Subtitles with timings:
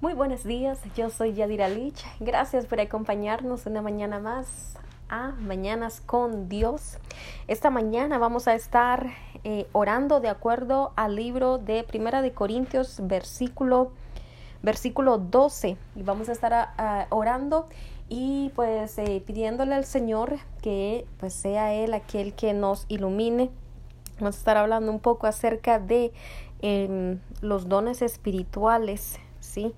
[0.00, 2.06] Muy buenos días, yo soy Yadira Lich.
[2.20, 4.78] Gracias por acompañarnos una mañana más
[5.10, 6.96] a Mañanas con Dios.
[7.48, 9.10] Esta mañana vamos a estar
[9.44, 13.92] eh, orando de acuerdo al libro de Primera de Corintios, versículo,
[14.62, 15.76] versículo 12.
[15.94, 17.68] Y vamos a estar ah, ah, orando
[18.08, 23.50] y pues eh, pidiéndole al Señor que pues sea Él aquel que nos ilumine.
[24.18, 26.10] Vamos a estar hablando un poco acerca de
[26.62, 29.20] em, los dones espirituales
[29.50, 29.74] ¿sí?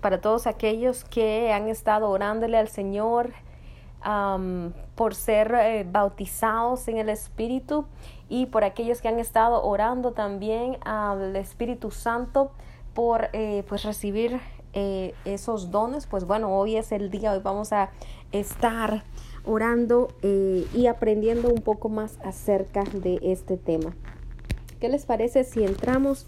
[0.00, 3.32] para todos aquellos que han estado orándole al Señor
[4.94, 7.86] por ser eh, bautizados en el Espíritu
[8.28, 12.50] y por aquellos que han estado orando también al Espíritu Santo
[12.94, 14.40] por eh, pues recibir
[14.74, 17.90] eh, esos dones, pues bueno, hoy es el día, hoy vamos a
[18.32, 19.04] estar
[19.44, 23.94] orando y aprendiendo un poco más acerca de este tema.
[24.80, 26.26] ¿Qué les parece si entramos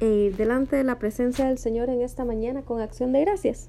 [0.00, 3.68] eh, delante de la presencia del Señor en esta mañana con acción de gracias.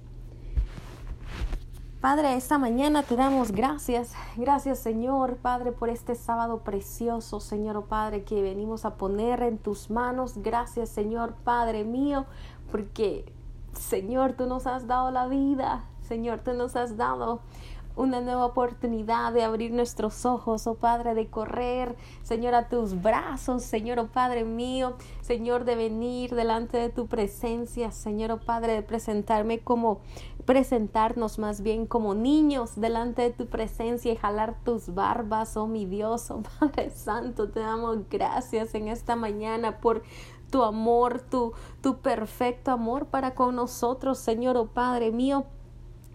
[2.02, 4.14] Padre, esta mañana te damos gracias.
[4.36, 9.60] Gracias, Señor, Padre, por este sábado precioso, Señor, oh Padre, que venimos a poner en
[9.60, 10.38] tus manos.
[10.38, 12.26] Gracias, Señor, Padre mío,
[12.72, 13.32] porque,
[13.74, 15.86] Señor, tú nos has dado la vida.
[16.02, 17.42] Señor, tú nos has dado
[17.96, 23.64] una nueva oportunidad de abrir nuestros ojos, oh Padre, de correr, Señor, a tus brazos,
[23.64, 28.82] Señor, oh Padre mío, Señor, de venir delante de tu presencia, Señor, oh Padre, de
[28.84, 30.00] presentarme como,
[30.46, 35.86] presentarnos más bien como niños delante de tu presencia y jalar tus barbas, oh mi
[35.86, 40.04] Dios, oh Padre Santo, te damos gracias en esta mañana por
[40.50, 45.46] tu amor, tu, tu perfecto amor para con nosotros, Señor, oh Padre mío.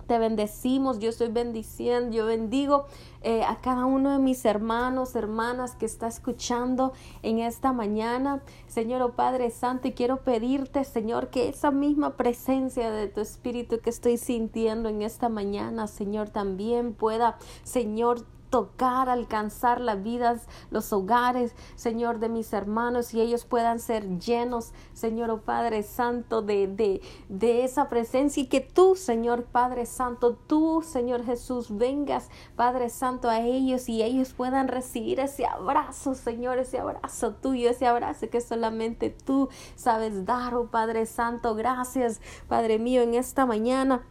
[0.07, 2.87] Te bendecimos, yo estoy bendiciendo, yo bendigo
[3.23, 8.43] eh, a cada uno de mis hermanos, hermanas que está escuchando en esta mañana.
[8.69, 13.81] Señor, oh Padre Santo, y quiero pedirte, Señor, que esa misma presencia de tu Espíritu
[13.81, 20.93] que estoy sintiendo en esta mañana, Señor, también pueda, Señor, tocar, alcanzar las vidas, los
[20.93, 26.66] hogares, Señor, de mis hermanos y ellos puedan ser llenos, Señor, oh Padre Santo, de,
[26.66, 32.88] de, de esa presencia y que tú, Señor Padre Santo, tú, Señor Jesús, vengas, Padre
[32.88, 38.28] Santo, a ellos y ellos puedan recibir ese abrazo, Señor, ese abrazo tuyo, ese abrazo
[38.31, 41.54] que solamente tú sabes dar, oh Padre Santo.
[41.54, 44.03] Gracias, Padre mío, en esta mañana.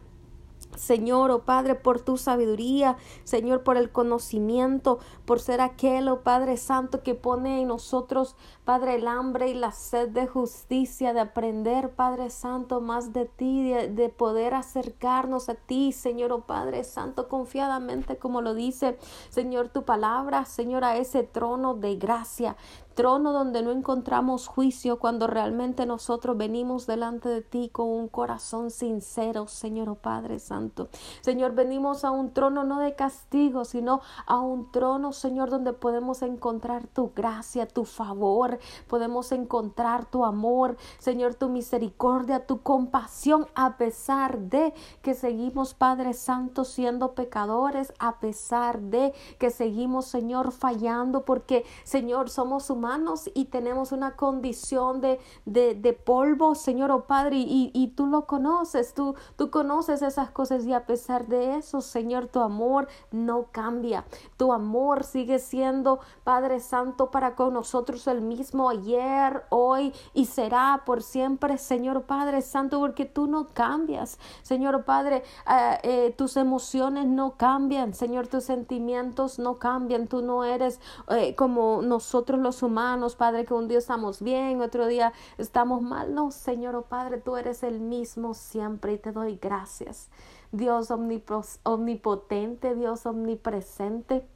[0.76, 6.56] Señor, oh Padre, por tu sabiduría, Señor, por el conocimiento, por ser aquel, oh Padre
[6.56, 11.90] Santo, que pone en nosotros, Padre, el hambre y la sed de justicia, de aprender,
[11.90, 17.28] Padre Santo, más de ti, de, de poder acercarnos a ti, Señor, oh Padre Santo,
[17.28, 18.98] confiadamente, como lo dice,
[19.30, 22.56] Señor, tu palabra, Señor, a ese trono de gracia
[22.96, 28.70] trono donde no encontramos juicio cuando realmente nosotros venimos delante de ti con un corazón
[28.70, 30.88] sincero, Señor oh Padre Santo.
[31.20, 36.22] Señor, venimos a un trono no de castigo, sino a un trono, Señor, donde podemos
[36.22, 38.58] encontrar tu gracia, tu favor,
[38.88, 46.14] podemos encontrar tu amor, Señor, tu misericordia, tu compasión, a pesar de que seguimos, Padre
[46.14, 52.85] Santo, siendo pecadores, a pesar de que seguimos, Señor, fallando, porque, Señor, somos humanos
[53.34, 58.94] y tenemos una condición de, de, polvo, Señor o oh Padre, y, tú lo conoces,
[58.94, 64.04] tú, tú conoces esas cosas y a pesar de eso, Señor, tu amor no cambia.
[64.36, 70.82] Tu amor sigue siendo, Padre Santo, para con nosotros el mismo ayer, hoy y será
[70.84, 77.06] por siempre, Señor Padre Santo, porque tú no cambias, Señor Padre, eh, eh, tus emociones
[77.06, 82.75] no cambian, Señor, tus sentimientos no cambian, tú no eres eh, como nosotros los humanos
[83.16, 86.14] Padre, que un día estamos bien, otro día estamos mal.
[86.14, 90.10] No, Señor, oh Padre, tú eres el mismo siempre y te doy gracias.
[90.52, 94.26] Dios omnipotente, Dios omnipresente.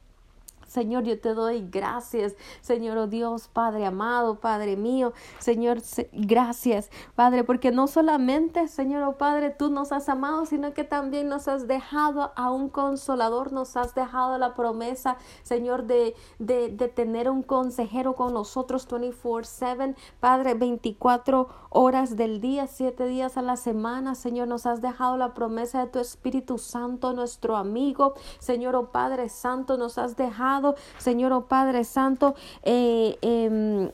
[0.71, 5.79] Señor, yo te doy gracias, Señor, oh Dios, Padre amado, Padre mío, Señor,
[6.13, 11.27] gracias, Padre, porque no solamente, Señor, oh Padre, tú nos has amado, sino que también
[11.27, 16.87] nos has dejado a un consolador, nos has dejado la promesa, Señor, de, de, de
[16.87, 23.57] tener un consejero con nosotros 24/7, Padre, 24 horas del día, 7 días a la
[23.57, 28.91] semana, Señor, nos has dejado la promesa de tu Espíritu Santo, nuestro amigo, Señor, oh
[28.91, 30.60] Padre Santo, nos has dejado
[30.97, 33.89] Señor, oh Padre Santo, eh, em,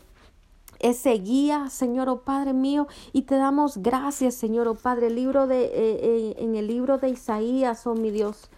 [0.80, 5.66] ese guía, Señor, oh Padre mío, y te damos gracias, Señor, oh Padre, libro de,
[5.66, 8.50] eh, eh, en el libro de Isaías, oh mi Dios,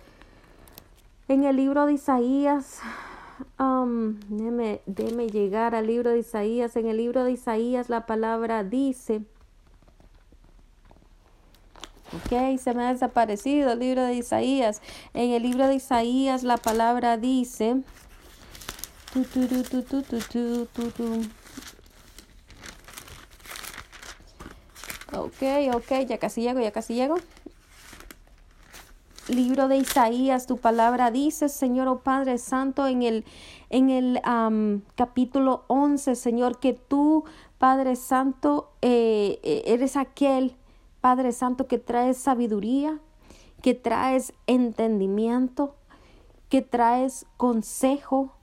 [1.27, 2.79] en el libro de Isaías,
[3.59, 4.81] um, déme,
[5.29, 9.21] llegar al libro de Isaías, en el libro de Isaías la palabra dice,
[12.13, 14.81] ok, se me ha desaparecido el libro de Isaías.
[15.13, 17.77] En el libro de Isaías la palabra dice,
[25.11, 27.15] Ok, ok, ya casi llego, ya casi llego.
[29.27, 33.25] Libro de Isaías, tu palabra dice, Señor, oh Padre Santo, en el,
[33.69, 34.21] en el
[34.95, 37.25] capítulo 11, Señor, que tú,
[37.57, 40.55] Padre Santo, eh, eh, eres aquel,
[41.01, 42.99] Padre Santo, que traes sabiduría,
[43.61, 45.75] que traes entendimiento,
[46.49, 48.33] que traes consejo,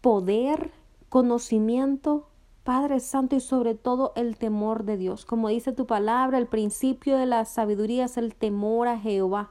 [0.00, 0.72] poder,
[1.08, 2.28] conocimiento,
[2.64, 5.26] Padre Santo y sobre todo el temor de Dios.
[5.26, 9.50] Como dice tu palabra, el principio de la sabiduría es el temor a Jehová.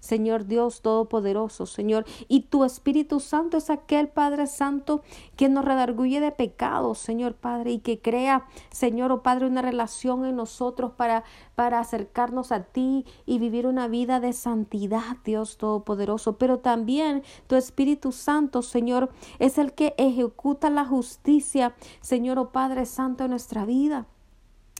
[0.00, 2.04] Señor Dios Todopoderoso, Señor.
[2.28, 5.02] Y tu Espíritu Santo es aquel Padre Santo
[5.36, 9.62] que nos redarguye de pecados, Señor Padre, y que crea, Señor o oh Padre, una
[9.62, 11.24] relación en nosotros para,
[11.54, 16.38] para acercarnos a ti y vivir una vida de santidad, Dios Todopoderoso.
[16.38, 22.48] Pero también tu Espíritu Santo, Señor, es el que ejecuta la justicia, Señor o oh
[22.50, 24.06] Padre Santo, en nuestra vida.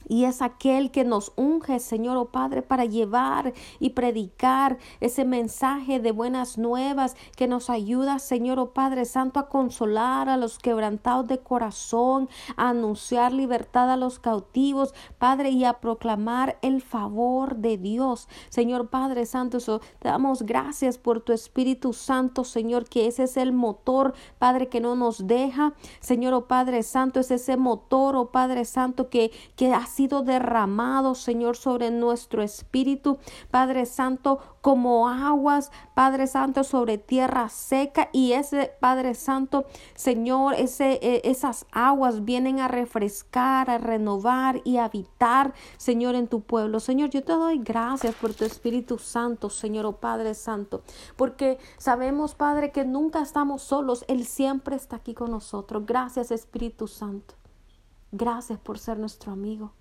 [0.07, 5.25] Y es aquel que nos unge, Señor o oh Padre, para llevar y predicar ese
[5.25, 10.37] mensaje de buenas nuevas que nos ayuda, Señor o oh Padre Santo, a consolar a
[10.37, 16.81] los quebrantados de corazón, a anunciar libertad a los cautivos, Padre, y a proclamar el
[16.81, 18.27] favor de Dios.
[18.49, 23.51] Señor Padre Santo, te damos gracias por tu Espíritu Santo, Señor, que ese es el
[23.51, 25.73] motor, Padre, que no nos deja.
[25.99, 31.15] Señor o oh Padre Santo, es ese motor, oh Padre Santo, que, que sido derramado,
[31.15, 33.17] Señor, sobre nuestro espíritu,
[33.51, 38.09] Padre Santo, como aguas, Padre Santo, sobre tierra seca.
[38.11, 39.65] Y ese, Padre Santo,
[39.95, 46.27] Señor, ese, e, esas aguas vienen a refrescar, a renovar y a habitar, Señor, en
[46.27, 46.79] tu pueblo.
[46.79, 50.81] Señor, yo te doy gracias por tu Espíritu Santo, Señor, oh Padre Santo,
[51.15, 55.85] porque sabemos, Padre, que nunca estamos solos, Él siempre está aquí con nosotros.
[55.85, 57.35] Gracias, Espíritu Santo.
[58.11, 59.73] Gracias por ser nuestro amigo.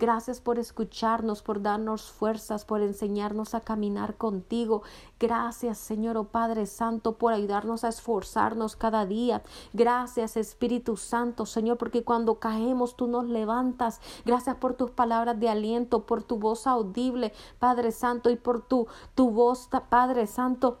[0.00, 4.82] Gracias por escucharnos, por darnos fuerzas, por enseñarnos a caminar contigo.
[5.18, 9.42] Gracias, Señor, oh Padre Santo, por ayudarnos a esforzarnos cada día.
[9.74, 14.00] Gracias, Espíritu Santo, Señor, porque cuando caemos tú nos levantas.
[14.24, 18.86] Gracias por tus palabras de aliento, por tu voz audible, Padre Santo, y por tu,
[19.14, 20.78] tu voz, Padre Santo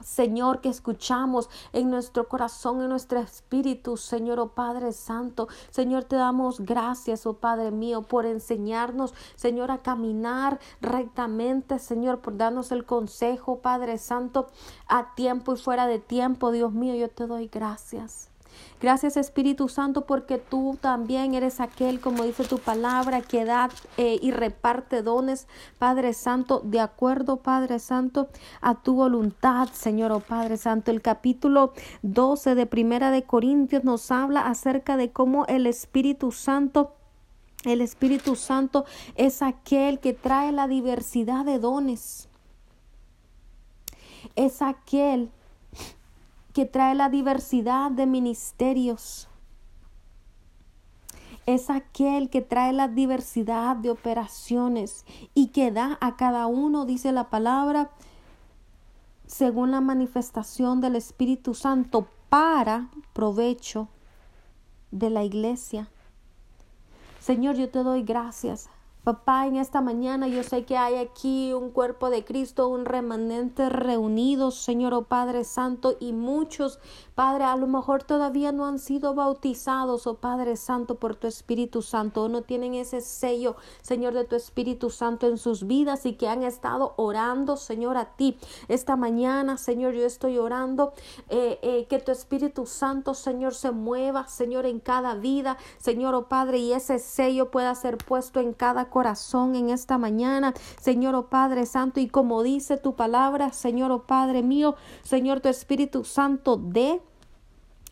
[0.00, 5.48] Señor, que escuchamos en nuestro corazón, en nuestro espíritu, Señor, oh Padre Santo.
[5.70, 12.36] Señor, te damos gracias, oh Padre mío, por enseñarnos, Señor, a caminar rectamente, Señor, por
[12.36, 14.48] darnos el consejo, Padre Santo,
[14.86, 16.52] a tiempo y fuera de tiempo.
[16.52, 18.30] Dios mío, yo te doy gracias.
[18.78, 24.18] Gracias Espíritu Santo porque tú también eres aquel, como dice tu palabra, que da eh,
[24.20, 28.28] y reparte dones, Padre Santo, de acuerdo, Padre Santo,
[28.60, 30.90] a tu voluntad, Señor, oh Padre Santo.
[30.90, 36.92] El capítulo 12 de Primera de Corintios nos habla acerca de cómo el Espíritu Santo
[37.64, 38.84] el Espíritu Santo
[39.16, 42.28] es aquel que trae la diversidad de dones.
[44.36, 45.32] Es aquel
[46.56, 49.28] que trae la diversidad de ministerios.
[51.44, 55.04] Es aquel que trae la diversidad de operaciones
[55.34, 57.90] y que da a cada uno, dice la palabra,
[59.26, 63.88] según la manifestación del Espíritu Santo para provecho
[64.90, 65.90] de la iglesia.
[67.20, 68.70] Señor, yo te doy gracias
[69.06, 73.68] Papá, en esta mañana yo sé que hay aquí un cuerpo de Cristo, un remanente
[73.68, 76.80] reunido, Señor oh Padre Santo, y muchos,
[77.14, 81.82] Padre, a lo mejor todavía no han sido bautizados, oh Padre Santo, por tu Espíritu
[81.82, 86.14] Santo, o no tienen ese sello, Señor, de tu Espíritu Santo en sus vidas y
[86.14, 88.36] que han estado orando, Señor, a ti.
[88.66, 90.94] Esta mañana, Señor, yo estoy orando
[91.28, 96.26] eh, eh, que tu Espíritu Santo, Señor, se mueva, Señor, en cada vida, Señor, oh
[96.26, 101.26] Padre, y ese sello pueda ser puesto en cada corazón en esta mañana, Señor oh
[101.26, 106.56] Padre Santo, y como dice tu palabra, Señor oh Padre mío, Señor tu Espíritu Santo,
[106.56, 107.02] de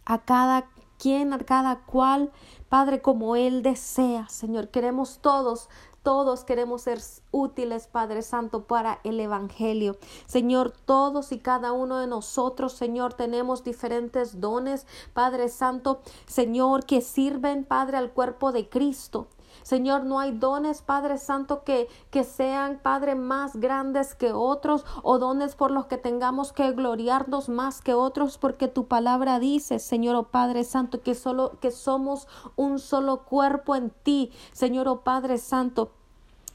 [0.07, 0.67] a cada
[0.99, 2.33] quien, a cada cual,
[2.71, 4.69] Padre, como Él desea, Señor.
[4.69, 5.69] Queremos todos
[6.03, 9.97] todos queremos ser útiles, Padre Santo, para el Evangelio.
[10.27, 17.01] Señor, todos y cada uno de nosotros, Señor, tenemos diferentes dones, Padre Santo, Señor, que
[17.01, 19.29] sirven, Padre, al cuerpo de Cristo.
[19.65, 25.19] Señor, no hay dones, Padre Santo, que, que sean, Padre, más grandes que otros o
[25.19, 30.17] dones por los que tengamos que gloriarnos más que otros, porque tu palabra dice, Señor,
[30.17, 35.39] oh Padre Santo, que solo que somos un solo cuerpo en ti, Señor, oh Padre
[35.39, 35.91] Santo.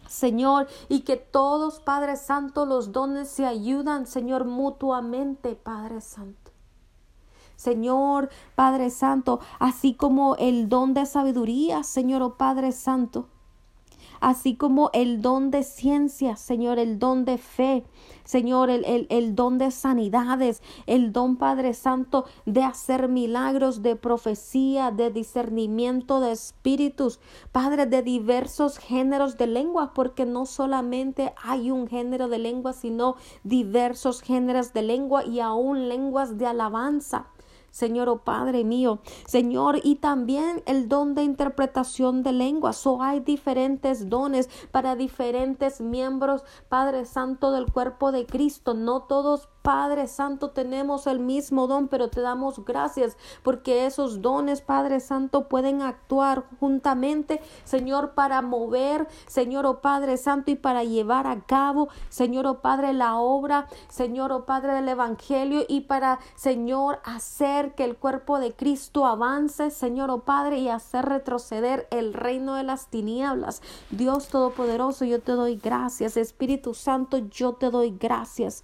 [0.07, 6.38] Señor, y que todos, Padre Santo, los dones se ayudan, Señor, mutuamente, Padre Santo.
[7.59, 13.27] Señor, Padre Santo, así como el don de sabiduría, Señor, oh Padre Santo
[14.19, 17.85] así como el don de ciencia, Señor, el don de fe,
[18.23, 23.95] Señor, el, el, el, don de sanidades, el don, Padre Santo, de hacer milagros, de
[23.95, 27.19] profecía, de discernimiento de espíritus,
[27.51, 33.15] Padre, de diversos géneros de lengua, porque no solamente hay un género de lengua, sino
[33.43, 37.27] diversos géneros de lengua y aún lenguas de alabanza.
[37.71, 42.85] Señor, oh Padre mío, Señor, y también el don de interpretación de lenguas.
[42.85, 48.73] O hay diferentes dones para diferentes miembros, Padre Santo del cuerpo de Cristo.
[48.73, 54.61] No todos Padre Santo, tenemos el mismo don, pero te damos gracias porque esos dones,
[54.61, 61.27] Padre Santo, pueden actuar juntamente, Señor, para mover, Señor, oh Padre Santo, y para llevar
[61.27, 66.99] a cabo, Señor, oh Padre, la obra, Señor, oh Padre del Evangelio, y para, Señor,
[67.03, 72.55] hacer que el cuerpo de Cristo avance, Señor, oh Padre, y hacer retroceder el reino
[72.55, 73.61] de las tinieblas.
[73.91, 76.17] Dios Todopoderoso, yo te doy gracias.
[76.17, 78.63] Espíritu Santo, yo te doy gracias.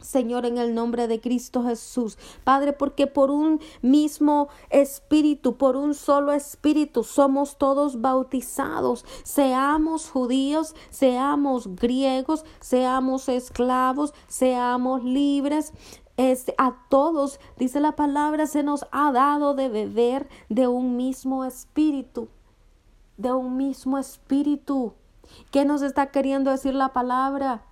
[0.00, 2.18] Señor, en el nombre de Cristo Jesús.
[2.44, 9.04] Padre, porque por un mismo espíritu, por un solo espíritu, somos todos bautizados.
[9.22, 15.72] Seamos judíos, seamos griegos, seamos esclavos, seamos libres.
[16.16, 21.44] Es, a todos, dice la palabra, se nos ha dado de beber de un mismo
[21.44, 22.28] espíritu,
[23.16, 24.92] de un mismo espíritu.
[25.50, 27.62] ¿Qué nos está queriendo decir la palabra?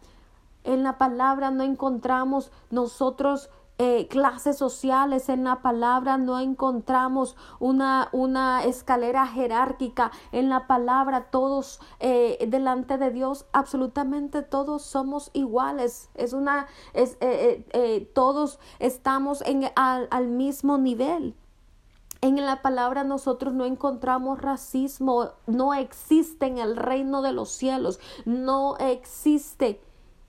[0.65, 3.51] En la palabra no encontramos nosotros
[3.81, 11.31] eh, clases sociales en la palabra no encontramos una, una escalera jerárquica en la palabra
[11.31, 16.11] todos eh, delante de Dios absolutamente todos somos iguales.
[16.15, 21.37] Es una es eh, todos estamos en al, al mismo nivel.
[22.21, 28.01] En la palabra nosotros no encontramos racismo, no existe en el reino de los cielos,
[28.25, 29.81] no existe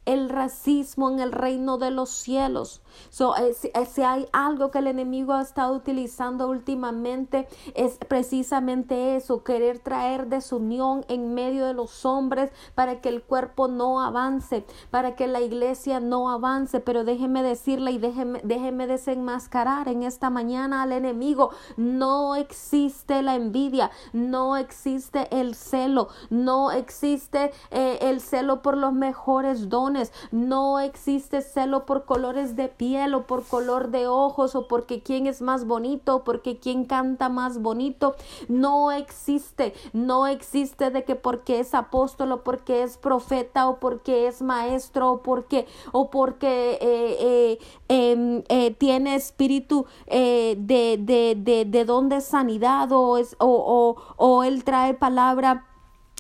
[0.10, 2.82] el racismo en el reino de los cielos.
[3.10, 9.16] So, eh, eh, si, hay algo que el enemigo ha estado utilizando últimamente es precisamente
[9.16, 14.66] eso, querer traer desunión en medio de los hombres para que el cuerpo no avance,
[14.90, 16.80] para que la iglesia no avance.
[16.80, 21.52] Pero déjeme decirle y déjeme, déjeme desenmascarar en esta mañana al enemigo.
[21.78, 28.94] No existe la envidia, no existe el celo, no existe eh, el celo por los
[28.94, 29.99] mejores dones,
[30.32, 35.28] no existe celo por colores de piel o por color de ojos o porque quién
[35.28, 38.16] es más bonito o porque quién canta más bonito.
[38.48, 44.28] No existe, no existe de que porque es apóstol o porque es profeta o porque
[44.28, 51.66] es maestro o porque, o porque eh, eh, em, eh, tiene espíritu de, de, de,
[51.66, 55.69] de don de sanidad o, es, o, o, o él trae palabra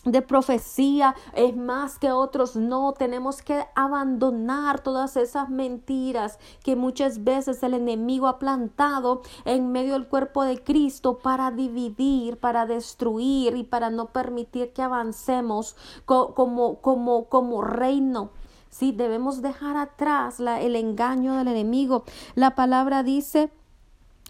[0.05, 2.55] de profecía es más que otros.
[2.55, 9.71] No, tenemos que abandonar todas esas mentiras que muchas veces el enemigo ha plantado en
[9.71, 15.75] medio del cuerpo de Cristo para dividir, para destruir y para no permitir que avancemos
[16.05, 18.31] como, como, como reino.
[18.69, 22.03] Sí, debemos dejar atrás la, el engaño del enemigo.
[22.35, 23.51] La palabra dice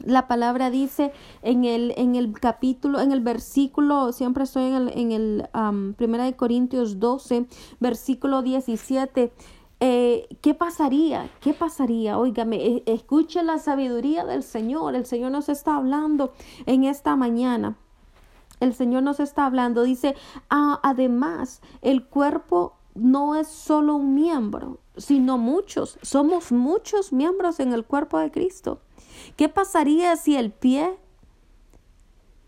[0.06, 4.90] la palabra dice en el, en el capítulo, en el versículo, siempre estoy en el,
[4.98, 7.46] en el Primera de Corintios 12,
[7.80, 9.32] versículo 17.
[9.82, 11.30] Eh, ¿Qué pasaría?
[11.40, 12.18] ¿Qué pasaría?
[12.18, 14.96] Óigame, e, escuche la sabiduría del Señor.
[14.96, 16.34] El Señor nos está hablando
[16.66, 17.78] en esta mañana.
[18.60, 19.84] El Señor nos está hablando.
[19.84, 20.16] Dice,
[20.50, 25.98] ah, además, el cuerpo no es solo un miembro, sino muchos.
[26.02, 28.82] Somos muchos miembros en el cuerpo de Cristo.
[29.40, 31.00] ¿Qué pasaría si el pie,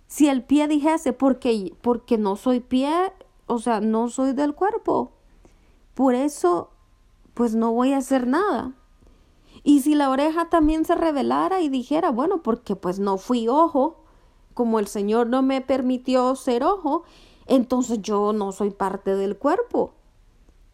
[0.08, 3.14] si el pie dijese, porque, porque no soy pie,
[3.48, 5.14] o sea, no soy del cuerpo?
[5.94, 6.72] Por eso,
[7.34, 8.74] pues no voy a hacer nada.
[9.64, 14.04] Y si la oreja también se revelara y dijera, bueno, porque pues no fui ojo,
[14.54, 17.04] como el Señor no me permitió ser ojo,
[17.46, 19.94] entonces yo no soy parte del cuerpo.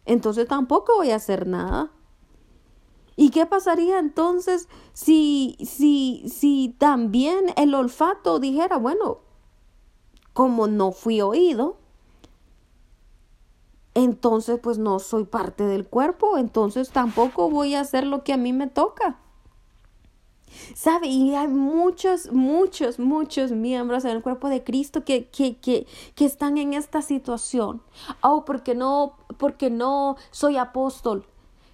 [0.04, 1.92] Entonces tampoco voy a hacer nada.
[3.20, 9.18] ¿Y qué pasaría entonces si, si, si también el olfato dijera, bueno,
[10.32, 11.78] como no fui oído,
[13.94, 18.36] entonces pues no soy parte del cuerpo, entonces tampoco voy a hacer lo que a
[18.36, 19.18] mí me toca.
[20.76, 21.08] ¿Sabe?
[21.08, 26.24] Y hay muchos, muchos, muchos miembros en el cuerpo de Cristo que, que, que, que
[26.24, 27.82] están en esta situación.
[28.22, 31.26] Oh, porque no, porque no soy apóstol.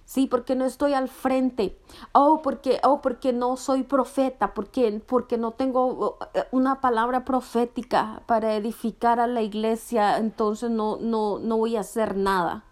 [0.05, 1.77] Sí, porque no estoy al frente.
[2.11, 6.19] Oh, porque, oh, porque no soy profeta, porque, porque no tengo oh,
[6.51, 12.15] una palabra profética para edificar a la iglesia, entonces no, no, no voy a hacer
[12.15, 12.63] nada.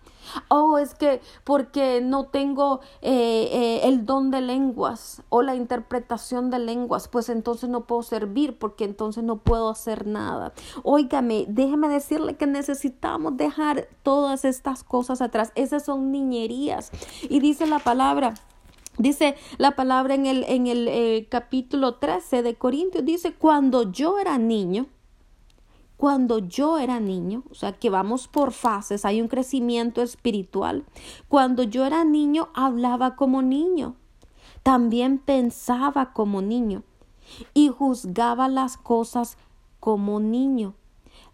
[0.49, 6.49] Oh, es que porque no tengo eh, eh, el don de lenguas o la interpretación
[6.49, 10.53] de lenguas, pues entonces no puedo servir porque entonces no puedo hacer nada.
[10.83, 15.51] Óigame, déjeme decirle que necesitamos dejar todas estas cosas atrás.
[15.55, 16.91] Esas son niñerías.
[17.29, 18.33] Y dice la palabra.
[18.97, 24.19] Dice la palabra en el, en el eh, capítulo 13 de Corintios, dice, cuando yo
[24.19, 24.85] era niño,
[26.03, 30.83] cuando yo era niño, o sea que vamos por fases, hay un crecimiento espiritual.
[31.29, 33.95] Cuando yo era niño hablaba como niño,
[34.63, 36.83] también pensaba como niño
[37.53, 39.37] y juzgaba las cosas
[39.79, 40.73] como niño.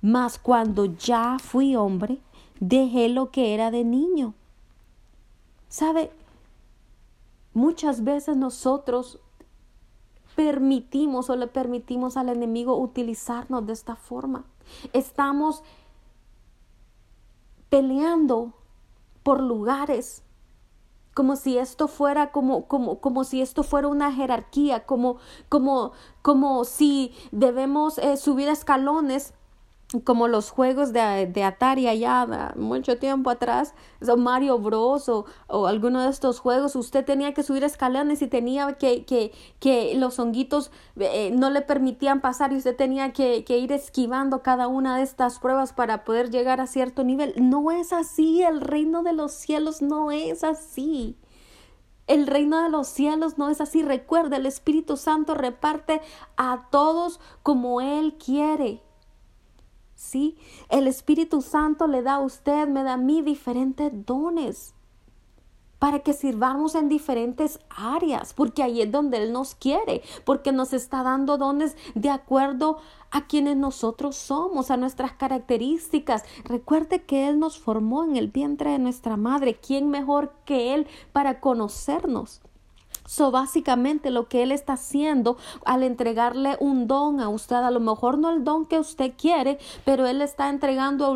[0.04, 2.22] Mas cuando ya fui hombre,
[2.60, 4.36] dejé lo que era de niño.
[5.68, 6.12] ¿Sabe?
[7.56, 9.20] Muchas veces nosotros
[10.36, 14.46] permitimos o le permitimos al enemigo utilizarnos de esta forma.
[14.94, 15.64] Estamos
[17.70, 18.54] peleando
[19.24, 20.24] por lugares
[21.14, 25.18] como si esto fuera como como como si esto fuera una jerarquía como
[25.50, 29.34] como como si debemos eh, subir escalones
[30.04, 33.74] como los juegos de, de, Atari allá mucho tiempo atrás,
[34.08, 38.28] o Mario Bros o, o, alguno de estos juegos, usted tenía que subir escalones y
[38.28, 43.44] tenía que, que, que los honguitos eh, no le permitían pasar y usted tenía que,
[43.44, 47.34] que ir esquivando cada una de estas pruebas para poder llegar a cierto nivel.
[47.38, 51.18] No es así, el reino de los cielos no es así.
[52.06, 53.84] El reino de los cielos no es así.
[53.84, 56.02] Recuerda, el Espíritu Santo reparte
[56.38, 58.82] a todos como Él quiere.
[60.00, 60.38] ¿Sí?
[60.70, 64.74] El Espíritu Santo le da a usted, me da a mí diferentes dones
[65.78, 70.72] para que sirvamos en diferentes áreas, porque ahí es donde Él nos quiere, porque nos
[70.74, 72.78] está dando dones de acuerdo
[73.12, 76.24] a quienes nosotros somos, a nuestras características.
[76.46, 79.56] Recuerde que Él nos formó en el vientre de nuestra madre.
[79.56, 82.42] ¿Quién mejor que Él para conocernos?
[83.10, 87.80] So, básicamente lo que él está haciendo al entregarle un don a usted, a lo
[87.80, 91.14] mejor no el don que usted quiere, pero él está entregando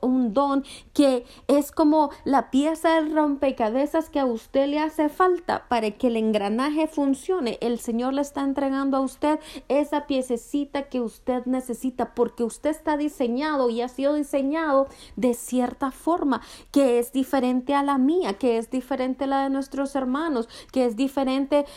[0.00, 5.68] un, don que es como la pieza del rompecabezas que a usted le hace falta
[5.68, 7.58] para que el engranaje funcione.
[7.60, 12.96] El Señor le está entregando a usted esa piececita que usted necesita porque usted está
[12.96, 18.56] diseñado y ha sido diseñado de cierta forma que es diferente a la mía, que
[18.56, 21.33] es diferente a la de nuestros hermanos, que es diferente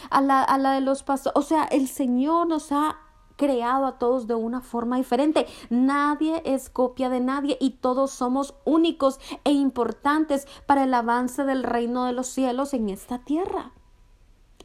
[0.10, 1.38] a la, a la de los pastores.
[1.38, 2.98] O sea, el Señor nos ha
[3.38, 5.48] creado a todos de una forma diferente.
[5.70, 11.64] Nadie es copia de nadie y todos somos únicos e importantes para el avance del
[11.64, 13.72] reino de los cielos en esta tierra.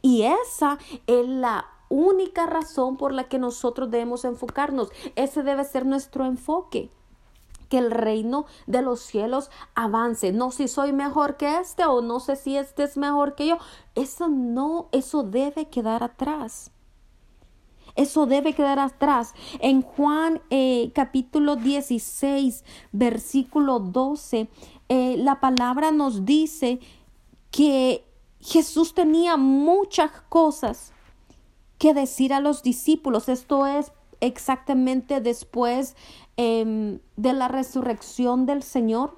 [0.01, 4.89] Y esa es la única razón por la que nosotros debemos enfocarnos.
[5.15, 6.91] Ese debe ser nuestro enfoque
[7.73, 10.31] que el reino de los cielos avance.
[10.31, 13.57] No si soy mejor que este o no sé si este es mejor que yo.
[13.95, 16.69] Eso no, eso debe quedar atrás.
[17.95, 19.33] Eso debe quedar atrás.
[19.59, 24.49] En Juan eh, capítulo 16, versículo 12,
[24.89, 26.79] eh, la palabra nos dice
[27.49, 28.05] que
[28.39, 30.93] Jesús tenía muchas cosas
[31.79, 33.29] que decir a los discípulos.
[33.29, 33.91] Esto es
[34.25, 35.95] exactamente después
[36.35, 39.13] Em, de la resurrección del Señor.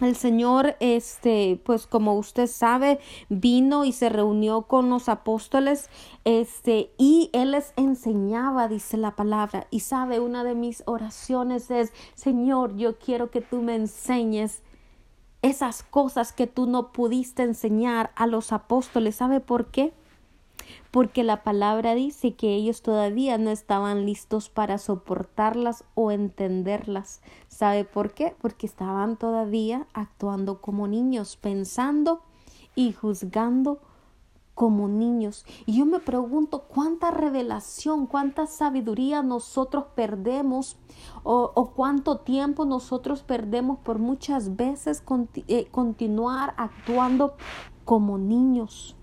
[0.00, 5.88] El Señor, este, pues como usted sabe, vino y se reunió con los apóstoles,
[6.24, 9.68] este, y Él les enseñaba, dice la palabra.
[9.70, 14.62] Y sabe, una de mis oraciones es, Señor, yo quiero que tú me enseñes
[15.42, 19.14] esas cosas que tú no pudiste enseñar a los apóstoles.
[19.14, 19.92] ¿Sabe por qué?
[20.90, 27.22] Porque la palabra dice que ellos todavía no estaban listos para soportarlas o entenderlas.
[27.48, 28.34] ¿Sabe por qué?
[28.40, 32.22] Porque estaban todavía actuando como niños, pensando
[32.74, 33.80] y juzgando
[34.54, 35.44] como niños.
[35.66, 40.76] Y yo me pregunto cuánta revelación, cuánta sabiduría nosotros perdemos
[41.22, 45.02] o, cuánto tiempo nosotros perdemos por muchas veces
[45.48, 47.34] eh, continuar actuando
[47.84, 48.96] como niños.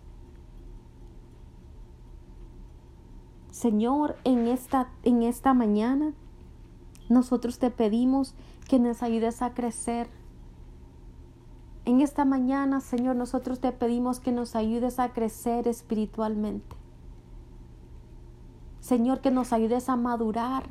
[3.60, 6.14] Señor, en esta, en esta mañana
[7.10, 8.34] nosotros te pedimos
[8.70, 10.08] que nos ayudes a crecer.
[11.84, 16.78] En esta mañana, Señor, nosotros te pedimos que nos ayudes a crecer espiritualmente.
[18.80, 20.64] Señor, que nos ayudes a madurar,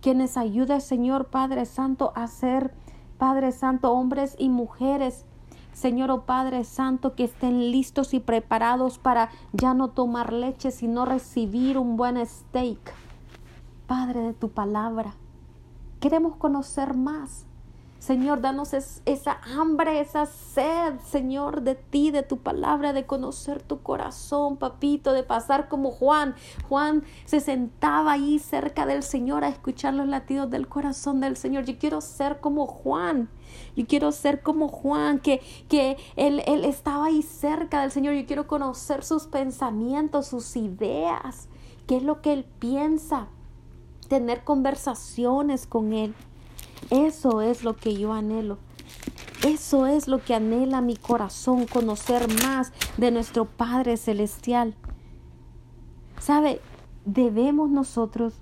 [0.00, 2.72] que nos ayudes, Señor Padre Santo, a ser,
[3.18, 5.26] Padre Santo, hombres y mujeres
[5.74, 10.70] Señor o oh Padre Santo, que estén listos y preparados para ya no tomar leche,
[10.70, 12.94] sino recibir un buen steak.
[13.86, 15.14] Padre de tu palabra,
[16.00, 17.44] queremos conocer más.
[18.04, 23.80] Señor, danos esa hambre, esa sed, Señor, de ti, de tu palabra, de conocer tu
[23.80, 26.34] corazón, papito, de pasar como Juan.
[26.68, 31.64] Juan se sentaba ahí cerca del Señor a escuchar los latidos del corazón del Señor.
[31.64, 33.30] Yo quiero ser como Juan.
[33.76, 38.14] Yo quiero ser como Juan, que, que él, él estaba ahí cerca del Señor.
[38.14, 41.48] Yo quiero conocer sus pensamientos, sus ideas,
[41.86, 43.28] qué es lo que Él piensa,
[44.08, 46.14] tener conversaciones con Él.
[46.90, 48.58] Eso es lo que yo anhelo.
[49.44, 54.74] Eso es lo que anhela mi corazón, conocer más de nuestro Padre Celestial.
[56.18, 56.60] ¿Sabe?
[57.04, 58.40] Debemos nosotros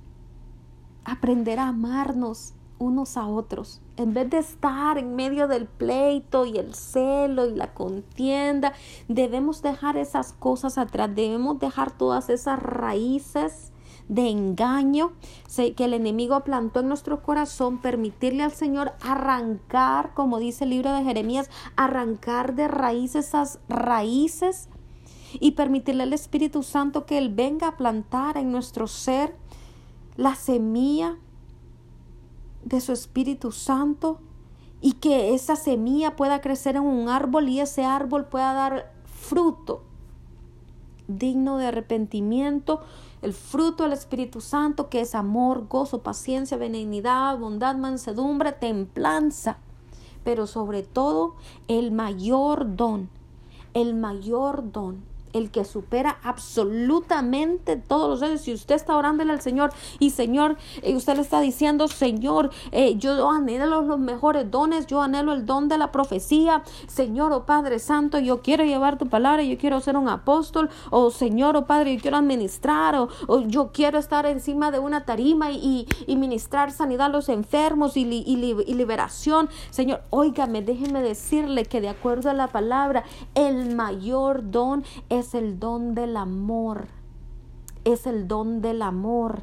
[1.05, 3.82] aprender a amarnos unos a otros.
[3.97, 8.73] En vez de estar en medio del pleito y el celo y la contienda,
[9.09, 13.73] debemos dejar esas cosas atrás, debemos dejar todas esas raíces
[14.09, 15.13] de engaño
[15.57, 20.93] que el enemigo plantó en nuestro corazón, permitirle al Señor arrancar, como dice el libro
[20.93, 24.69] de Jeremías, arrancar de raíz esas raíces
[25.39, 29.35] y permitirle al Espíritu Santo que Él venga a plantar en nuestro ser
[30.17, 31.17] la semilla
[32.65, 34.19] de su Espíritu Santo
[34.81, 39.83] y que esa semilla pueda crecer en un árbol y ese árbol pueda dar fruto
[41.07, 42.81] digno de arrepentimiento,
[43.23, 49.59] el fruto del Espíritu Santo que es amor, gozo, paciencia, benignidad, bondad, mansedumbre, templanza,
[50.25, 51.35] pero sobre todo
[51.69, 53.09] el mayor don,
[53.75, 58.43] el mayor don el que supera absolutamente todos los dones.
[58.43, 62.97] Si usted está orándole al Señor y Señor, eh, usted le está diciendo, Señor, eh,
[62.97, 67.79] yo anhelo los mejores dones, yo anhelo el don de la profecía, Señor, oh Padre
[67.79, 71.95] Santo, yo quiero llevar tu palabra, yo quiero ser un apóstol, o Señor, oh Padre,
[71.95, 73.09] yo quiero administrar, o,
[73.47, 75.87] yo quiero estar encima de una tarima y,
[76.23, 79.49] ministrar sanidad a los enfermos y, y liberación.
[79.71, 83.03] Señor, óigame, déjeme decirle que de acuerdo a la palabra,
[83.35, 86.89] el mayor don es es el don del amor.
[87.85, 89.43] Es el don del amor.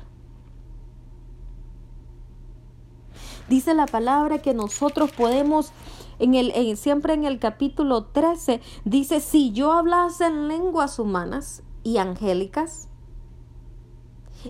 [3.47, 5.71] Dice la palabra que nosotros podemos,
[6.19, 11.97] en el, siempre en el capítulo 13, dice, si yo hablase en lenguas humanas y
[11.97, 12.89] angélicas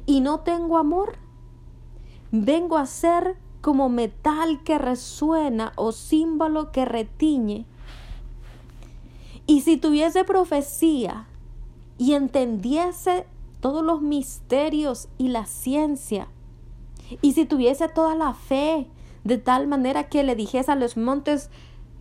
[0.06, 1.18] y no tengo amor,
[2.32, 7.66] vengo a ser como metal que resuena o símbolo que retiñe
[9.50, 11.26] y si tuviese profecía
[11.98, 13.26] y entendiese
[13.62, 16.28] todos los misterios y la ciencia,
[17.24, 18.88] y si tuviese toda la fe,
[19.24, 21.50] de tal manera que le dijese a los montes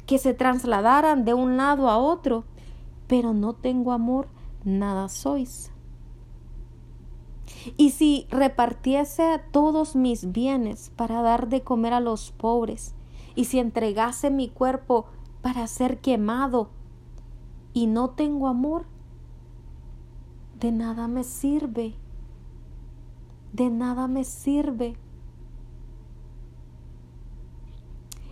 [0.04, 2.44] que se trasladaran de un lado a otro,
[3.06, 4.28] pero no tengo amor,
[4.62, 5.72] nada sois.
[7.78, 12.94] Y si repartiese todos mis bienes para dar de comer a los pobres,
[13.34, 15.06] y si entregase mi cuerpo
[15.40, 16.76] para ser quemado
[17.78, 18.86] y no tengo amor,
[20.58, 21.94] de nada me sirve.
[23.52, 24.96] De nada me sirve.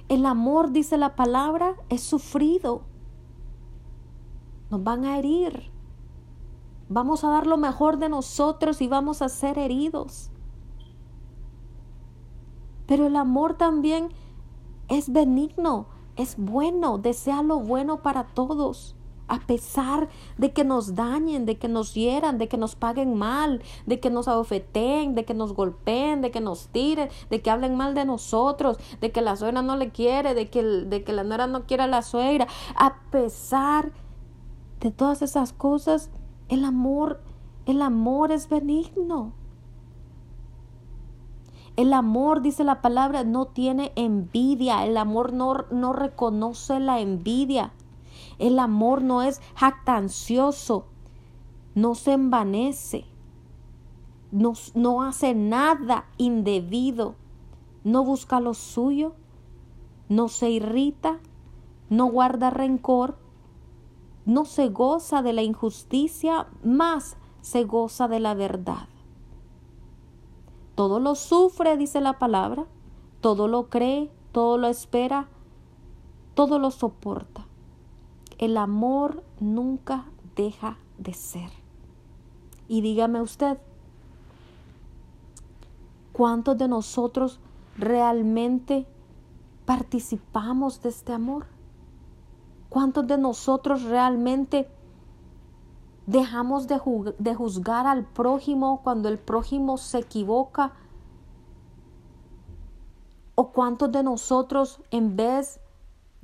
[0.08, 2.82] El amor, dice la palabra, es sufrido.
[4.68, 5.70] Nos van a herir.
[6.88, 10.32] Vamos a dar lo mejor de nosotros y vamos a ser heridos.
[12.88, 14.08] Pero el amor también
[14.88, 18.96] es benigno, es bueno, desea lo bueno para todos
[19.28, 20.08] a pesar
[20.38, 24.10] de que nos dañen, de que nos hieran, de que nos paguen mal, de que
[24.10, 28.04] nos abofeten, de que nos golpeen, de que nos tiren, de que hablen mal de
[28.04, 31.66] nosotros, de que la suegra no le quiere, de que, de que la nuera no
[31.66, 32.46] quiere a la suegra.
[32.76, 33.92] A pesar
[34.80, 36.10] de todas esas cosas,
[36.48, 37.20] el amor,
[37.66, 39.32] el amor es benigno.
[41.76, 44.86] El amor, dice la palabra, no tiene envidia.
[44.86, 47.72] El amor no, no reconoce la envidia.
[48.38, 50.86] El amor no es jactancioso,
[51.74, 53.06] no se envanece,
[54.30, 57.14] no, no hace nada indebido,
[57.84, 59.14] no busca lo suyo,
[60.08, 61.20] no se irrita,
[61.88, 63.16] no guarda rencor,
[64.24, 68.88] no se goza de la injusticia, más se goza de la verdad.
[70.74, 72.66] Todo lo sufre, dice la palabra,
[73.20, 75.28] todo lo cree, todo lo espera,
[76.34, 77.45] todo lo soporta.
[78.38, 81.50] El amor nunca deja de ser.
[82.68, 83.58] Y dígame usted,
[86.16, 87.40] ¿Cuántos de nosotros
[87.76, 88.86] realmente
[89.66, 91.44] participamos de este amor?
[92.70, 94.66] ¿Cuántos de nosotros realmente
[96.06, 96.78] dejamos de,
[97.34, 100.72] juzgar al prójimo cuando el prójimo se equivoca?
[103.34, 105.60] ¿O cuántos de nosotros en vez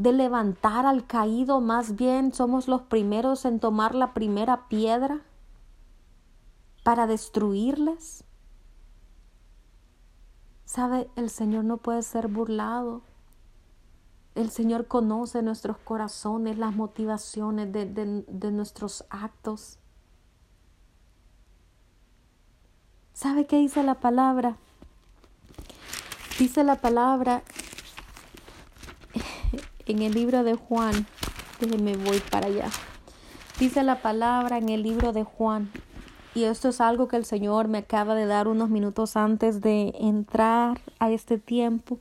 [0.03, 5.21] de levantar al caído, más bien somos los primeros en tomar la primera piedra
[6.83, 8.25] para destruirles?
[10.65, 13.03] Sabe, el Señor no puede ser burlado.
[14.35, 19.79] El Señor conoce nuestros corazones, las motivaciones de, de, nuestros actos.
[23.13, 24.57] ¿Sabe qué dice la palabra?
[26.41, 27.45] Dice la palabra
[29.87, 31.07] en el libro de Juan.
[31.61, 32.71] Déjenme voy para allá.
[33.59, 35.71] Dice la palabra en el libro de Juan.
[36.35, 39.95] Y esto es algo que el Señor me acaba de dar unos minutos antes de
[39.99, 41.99] entrar a este tiempo.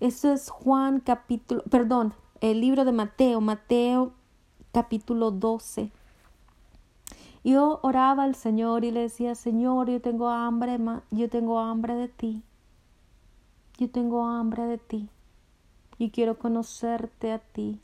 [0.00, 4.12] Esto es Juan capítulo, perdón, el libro de Mateo, Mateo
[4.72, 5.92] capítulo 12.
[7.44, 10.78] Yo oraba al Señor y le decía, Señor, yo tengo hambre,
[11.10, 12.42] yo tengo hambre de ti.
[13.78, 15.08] Yo tengo hambre de ti
[15.98, 17.80] y quiero conocerte a ti.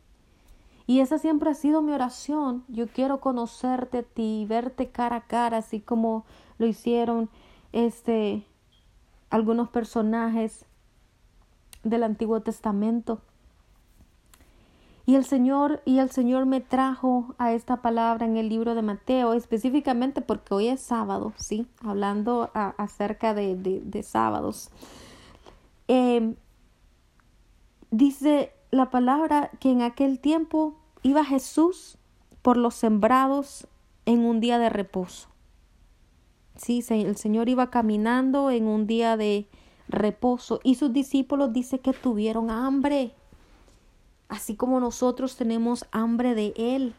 [0.86, 2.64] Y esa siempre ha sido mi oración.
[2.68, 6.24] Yo quiero conocerte a ti, verte cara a cara, así como
[6.58, 7.28] lo hicieron
[7.72, 8.44] este
[9.30, 10.64] algunos personajes
[11.84, 13.20] del Antiguo Testamento.
[15.08, 18.82] Y el Señor, y el Señor me trajo a esta palabra en el libro de
[18.82, 24.68] Mateo, específicamente porque hoy es sábado, sí, hablando acerca de, de, sábados.
[25.86, 26.34] Em,
[27.90, 31.96] dice la palabra que en aquel tiempo iba Jesús
[32.42, 33.66] por los sembrados
[34.04, 35.30] en un día de reposo.
[36.54, 39.48] Sí, el Señor iba caminando en un día de,
[39.88, 40.60] reposo.
[40.62, 43.14] Y sus discípulos dice que tuvieron hambre,
[44.28, 46.94] así como nosotros tenemos hambre de Él,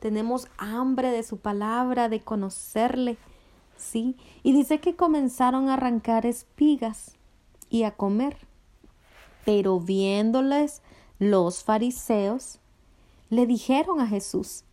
[0.00, 3.18] tenemos hambre de su palabra, de conocerle,
[3.76, 4.16] ¿sí?
[4.42, 7.16] Y dice que comenzaron a arrancar espigas
[7.70, 8.36] y a comer.
[9.44, 10.82] Pero viéndoles
[11.18, 12.58] los fariseos,
[13.30, 14.64] le dijeron a Jesús,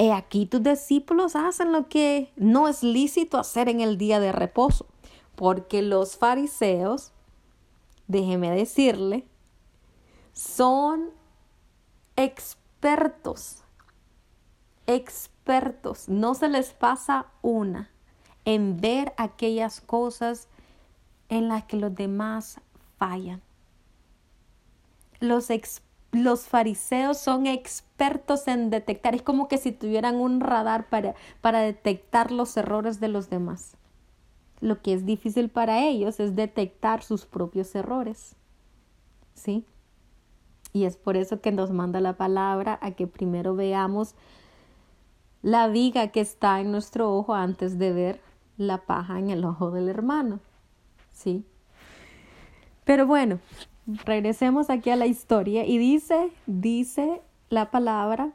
[0.00, 4.30] He aquí tus discípulos hacen lo que no es lícito hacer en el día de
[4.30, 4.86] reposo
[5.38, 7.12] porque los fariseos,
[8.08, 9.24] déjeme decirle,
[10.38, 11.10] son
[12.14, 13.64] expertos,
[14.86, 17.90] expertos, no se les pasa una
[18.44, 20.46] en ver aquellas cosas
[21.28, 22.60] en las que los demás
[22.98, 23.42] fallan.
[25.18, 25.48] Los,
[26.12, 31.62] los fariseos son expertos en detectar, es como que si tuvieran un radar para, para
[31.62, 33.76] detectar los errores de los demás.
[34.60, 38.36] Lo que es difícil para ellos es detectar sus propios errores.
[39.34, 39.66] ¿Sí?
[40.78, 44.14] Y es por eso que nos manda la palabra a que primero veamos
[45.42, 48.20] la viga que está en nuestro ojo antes de ver
[48.58, 50.38] la paja en el ojo del hermano.
[51.10, 51.44] ¿Sí?
[52.84, 53.40] Pero bueno,
[54.04, 58.30] regresemos aquí a la historia y dice, dice la palabra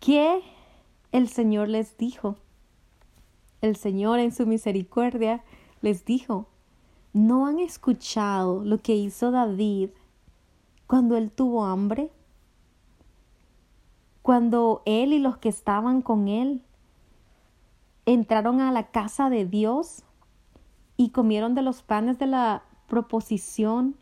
[0.00, 0.40] que
[1.10, 2.36] el Señor les dijo,
[3.60, 5.44] el Señor en su misericordia
[5.82, 6.46] les dijo,
[7.12, 9.90] ¿no han escuchado lo que hizo David
[10.86, 12.10] cuando él tuvo hambre?
[14.22, 16.62] Cuando él y los que estaban con él
[18.06, 20.02] entraron a la casa de Dios
[20.96, 23.96] y comieron de los panes de la proposición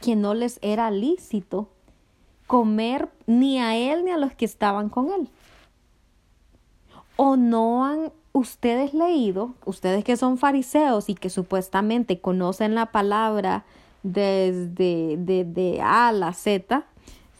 [0.00, 1.68] que no les era lícito
[2.46, 5.28] comer ni a él ni a los que estaban con él.
[7.16, 13.64] ¿O no han ustedes leído, ustedes que son fariseos y que supuestamente conocen la palabra
[14.02, 16.86] desde de, A a la Z,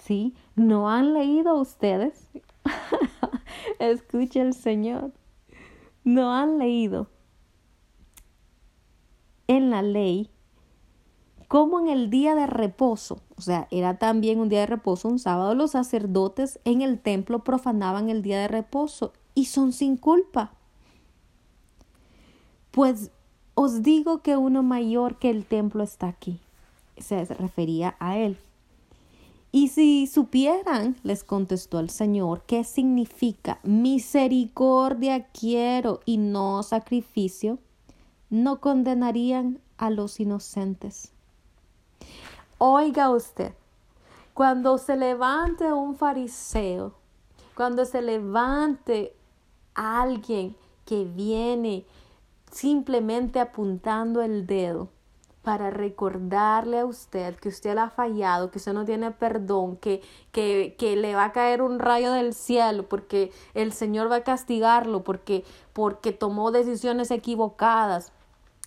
[0.00, 0.34] ¿sí?
[0.56, 2.28] ¿No han leído ustedes?
[3.78, 5.12] Escuche el Señor.
[6.04, 7.08] No han leído
[9.46, 10.30] en la ley
[11.48, 15.18] como en el día de reposo, o sea, era también un día de reposo, un
[15.18, 20.52] sábado, los sacerdotes en el templo profanaban el día de reposo y son sin culpa.
[22.70, 23.10] Pues
[23.54, 26.38] os digo que uno mayor que el templo está aquí.
[27.00, 28.38] Se refería a él.
[29.50, 37.58] Y si supieran, les contestó el Señor, qué significa misericordia quiero y no sacrificio,
[38.28, 41.12] no condenarían a los inocentes.
[42.58, 43.54] Oiga usted,
[44.34, 46.94] cuando se levante un fariseo
[47.58, 49.16] cuando se levante
[49.74, 51.84] alguien que viene
[52.52, 54.90] simplemente apuntando el dedo
[55.48, 60.02] para recordarle a usted que usted le ha fallado, que usted no tiene perdón, que,
[60.30, 64.24] que, que, le va a caer un rayo del cielo porque el Señor va a
[64.24, 68.12] castigarlo, porque, porque tomó decisiones equivocadas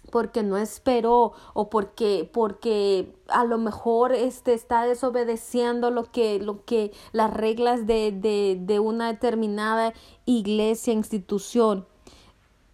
[0.10, 6.66] porque no esperó o porque porque a lo mejor este está desobedeciendo lo que lo
[6.66, 9.94] que las reglas de, de, de una determinada
[10.26, 11.86] iglesia institución.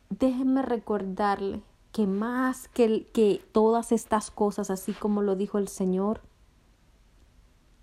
[0.10, 1.62] Déjeme recordarle
[1.98, 6.22] que más que, que todas estas cosas así como lo dijo el Señor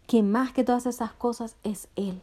[0.06, 2.22] que más que todas esas cosas es él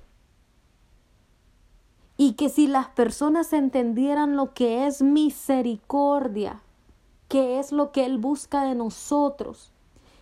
[2.15, 6.62] y que si las personas entendieran lo que es misericordia
[7.27, 9.73] qué es lo que Él busca de nosotros.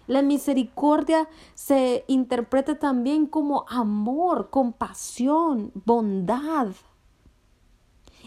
[0.07, 6.69] La misericordia se interpreta también como amor, compasión, bondad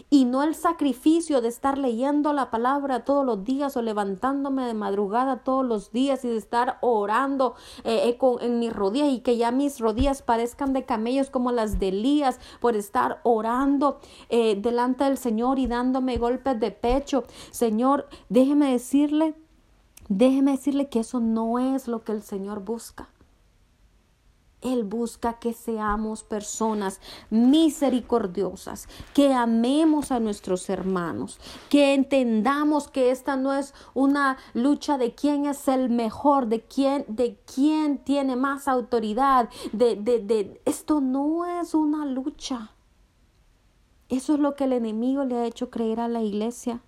[0.09, 4.73] y no el sacrificio de estar leyendo la palabra todos los días o levantándome de
[4.73, 9.37] madrugada todos los días y de estar orando eh, eh, en mis rodillas y que
[9.37, 15.03] ya mis rodillas parezcan de camellos como las de Elías por estar orando eh, delante
[15.03, 17.23] del Señor y dándome golpes de pecho.
[17.51, 19.35] Señor, déjeme decirle,
[20.09, 23.09] déjeme decirle que eso no es lo que el Señor busca.
[24.63, 26.99] Él busca que seamos personas
[27.29, 35.13] misericordiosas, que amemos a nuestros hermanos, que entendamos que esta no es una lucha de
[35.13, 41.01] quién es el mejor, de quién, de quién tiene más autoridad, de, de, de esto
[41.01, 42.71] no es una lucha.
[44.09, 46.81] Eso es lo que el enemigo le ha hecho creer a la iglesia.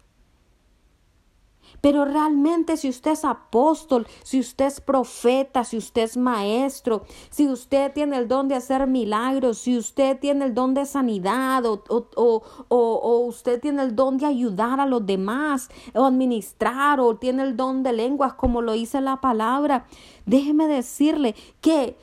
[1.86, 7.48] Pero realmente si usted es apóstol, si usted es profeta, si usted es maestro, si
[7.48, 11.84] usted tiene el don de hacer milagros, si usted tiene el don de sanidad o,
[11.88, 17.44] o, o, usted tiene el don de ayudar a los demás o administrar o tiene
[17.44, 19.86] el don de lenguas como lo dice la palabra,
[20.26, 21.96] déjeme decirle que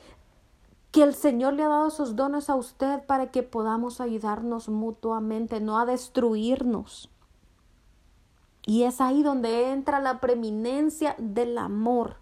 [0.91, 5.59] que el Señor le ha dado esos dones a usted para que podamos ayudarnos mutuamente,
[5.59, 7.09] no a destruirnos.
[8.65, 12.17] Y es ahí donde entra la preeminencia del amor.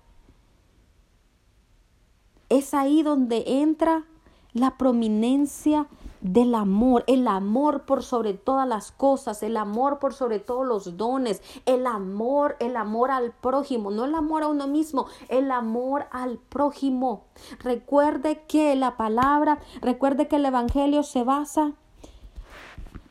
[2.50, 4.06] Es ahí donde entra
[4.54, 5.88] la prominencia
[6.22, 10.98] del amor, el amor por sobre todas las cosas, el amor por sobre todos los
[10.98, 16.06] dones, el amor, el amor al prójimo, no el amor a uno mismo, el amor
[16.12, 17.24] al prójimo.
[17.60, 21.74] Recuerde que la palabra, recuerde que el Evangelio se basa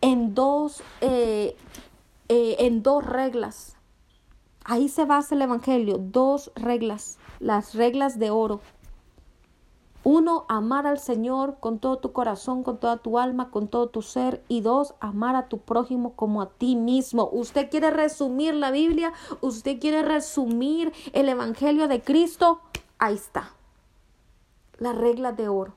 [0.00, 1.56] en dos eh,
[2.32, 3.76] eh, en dos reglas.
[4.64, 8.60] Ahí se basa el Evangelio, dos reglas, las reglas de oro.
[10.04, 14.00] Uno, amar al Señor con todo tu corazón, con toda tu alma, con todo tu
[14.00, 14.44] ser.
[14.46, 17.28] Y dos, amar a tu prójimo como a ti mismo.
[17.32, 22.60] Usted quiere resumir la Biblia, usted quiere resumir el Evangelio de Cristo.
[23.00, 23.54] Ahí está.
[24.78, 25.74] La regla de oro.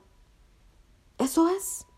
[1.18, 1.88] Eso es.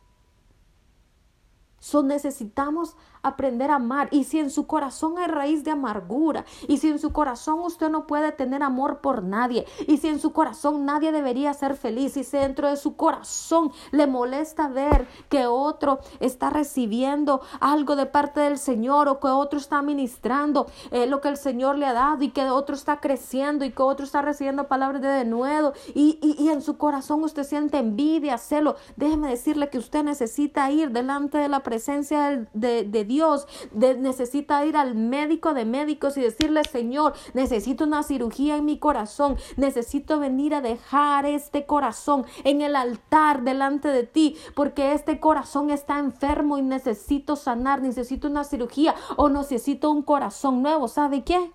[1.87, 4.09] So necesitamos aprender a amar.
[4.11, 7.91] Y si en su corazón hay raíz de amargura, y si en su corazón usted
[7.91, 12.17] no puede tener amor por nadie, y si en su corazón nadie debería ser feliz,
[12.17, 18.07] y si dentro de su corazón le molesta ver que otro está recibiendo algo de
[18.07, 21.93] parte del Señor, o que otro está ministrando eh, lo que el Señor le ha
[21.93, 26.19] dado, y que otro está creciendo, y que otro está recibiendo palabras de nuevo, y,
[26.23, 31.39] y, en su corazón usted siente envidia, celo, déjeme decirle que usted necesita ir delante
[31.39, 36.63] de la presencia de, de Dios Dios necesita ir al médico de médicos y decirle,
[36.65, 42.77] Señor, necesito una cirugía en mi corazón, necesito venir a dejar este corazón en el
[42.77, 48.95] altar delante de ti, porque este corazón está enfermo y necesito sanar, necesito una cirugía
[49.17, 50.87] o necesito un corazón nuevo.
[50.87, 51.53] ¿Sabe qué?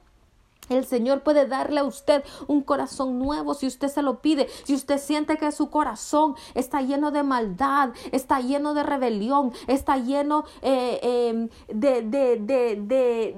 [0.69, 4.47] El Señor puede darle a usted un corazón nuevo si usted se lo pide.
[4.63, 9.97] Si usted siente que su corazón está lleno de maldad, está lleno de rebelión, está
[9.97, 13.35] lleno eh, em, de, de, de, de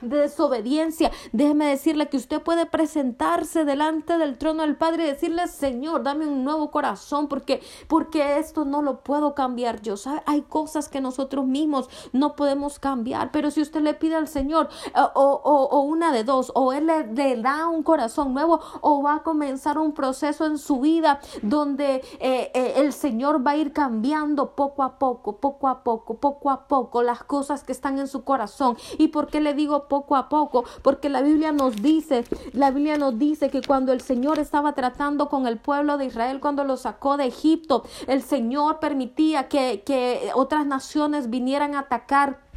[0.00, 5.46] de desobediencia, déjeme decirle que usted puede presentarse delante del trono del Padre y decirle,
[5.48, 9.96] Señor, dame un nuevo corazón porque, porque esto no lo puedo cambiar yo.
[9.96, 10.22] ¿Sabe?
[10.26, 14.68] Hay cosas que nosotros mismos no podemos cambiar, pero si usted le pide al Señor
[14.86, 19.16] eh, o, o, una de dos, o Él le, da un corazón nuevo o va
[19.16, 23.72] a comenzar un proceso en su vida donde eh, eh, el Señor va a ir
[23.72, 28.08] cambiando poco a poco, poco a poco, poco a poco las cosas que están en
[28.08, 28.76] su corazón.
[28.98, 30.64] ¿Y por qué le digo poco a poco?
[30.80, 35.28] Porque la Biblia nos dice, la Biblia nos dice que cuando el Señor estaba tratando
[35.28, 40.30] con el pueblo de Israel, cuando lo sacó de Egipto, el Señor permitía que, que
[40.34, 42.47] otras naciones vinieran a atacar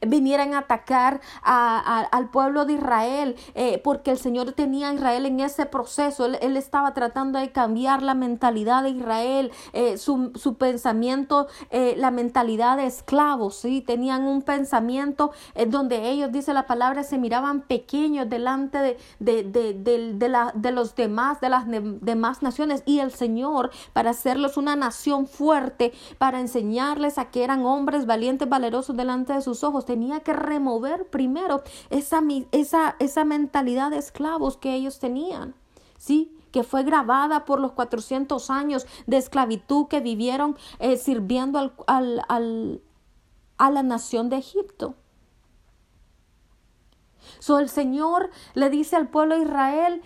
[0.00, 5.40] vinieran a atacar al pueblo de Israel, eh, porque el Señor tenía a Israel en
[5.40, 6.26] ese proceso.
[6.26, 12.10] Él, estaba tratando de cambiar la mentalidad de Israel, eh, su, su, pensamiento, eh, la
[12.10, 13.56] mentalidad de esclavos.
[13.56, 13.80] ¿sí?
[13.80, 15.32] Tenían un pensamiento
[15.68, 20.94] donde ellos, dice la palabra, se miraban pequeños delante de, de, de, de, la, los
[20.94, 22.82] demás, de las demás naciones.
[22.86, 28.48] Y el Señor, para hacerlos una nación fuerte, para enseñarles a que eran hombres valientes,
[28.48, 32.22] valerosos delante de sus ojos, tenía que remover primero esa,
[32.52, 35.54] esa, esa mentalidad de esclavos que ellos tenían,
[35.98, 36.34] ¿sí?
[36.54, 42.22] que fue grabada por los 400 años de esclavitud que vivieron eh, sirviendo al, al,
[42.28, 42.80] al,
[43.58, 44.94] a la nación de Egipto.
[47.40, 50.02] So, el Señor le dice al pueblo de Israel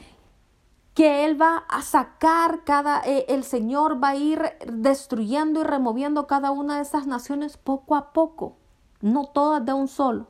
[0.94, 6.26] que Él va a sacar cada, eh, el Señor va a ir destruyendo y removiendo
[6.26, 8.56] cada una de esas naciones poco a poco
[9.00, 10.26] no todas de un solo,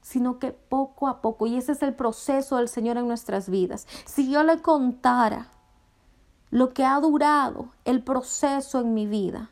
[0.00, 3.86] sino que poco a poco, y ese es el proceso del Señor en nuestras vidas.
[4.04, 5.48] Si yo le contara
[6.50, 9.50] lo que ha durado el proceso en mi vida,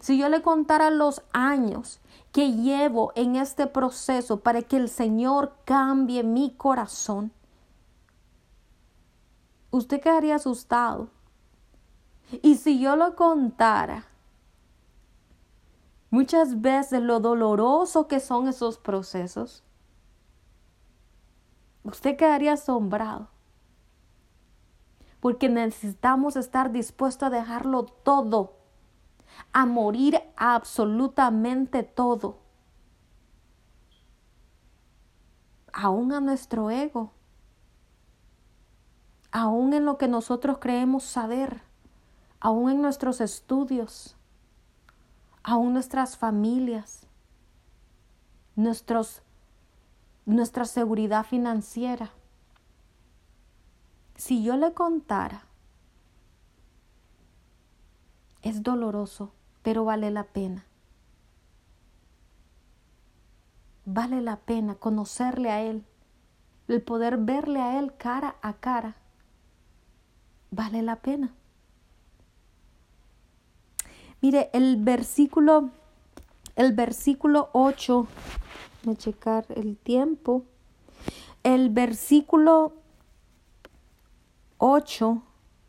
[0.00, 2.00] si yo le contara los años
[2.32, 7.32] que llevo en este proceso para que el Señor cambie mi corazón,
[9.70, 11.08] usted quedaría asustado.
[12.42, 14.06] Y si yo lo contara
[16.10, 19.64] muchas veces lo doloroso que son esos procesos,
[21.84, 23.28] usted quedaría asombrado.
[25.20, 28.56] Porque necesitamos estar dispuestos a dejarlo todo,
[29.52, 32.38] a morir absolutamente todo,
[35.72, 37.12] aún a nuestro ego,
[39.30, 41.62] aún en lo que nosotros creemos saber,
[42.40, 44.16] aún en nuestros estudios
[45.50, 47.08] aún nuestras familias,
[48.54, 49.22] nuestros,
[50.24, 52.12] nuestra seguridad financiera.
[54.14, 55.46] Si yo le contara,
[58.42, 59.32] es doloroso,
[59.62, 60.66] pero vale la pena.
[63.84, 65.84] Vale la pena conocerle a Él,
[66.68, 68.94] el poder verle a Él cara a cara.
[70.52, 71.34] Vale la pena.
[74.22, 75.70] Mire, el versículo,
[76.54, 78.06] el versículo 8,
[78.84, 80.44] voy a checar el tiempo.
[81.42, 82.74] El versículo
[84.58, 85.22] 8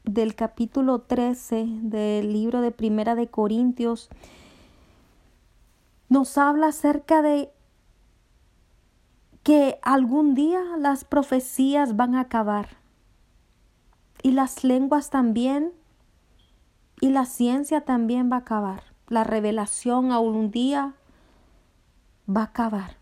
[0.04, 4.10] del capítulo 13 del libro de Primera de Corintios
[6.10, 7.54] nos habla acerca de
[9.44, 12.68] que algún día las profecías van a acabar
[14.22, 15.72] y las lenguas también
[17.02, 18.84] y la ciencia también va a acabar.
[19.10, 20.94] La revelación a un día
[22.30, 22.98] va a acabar.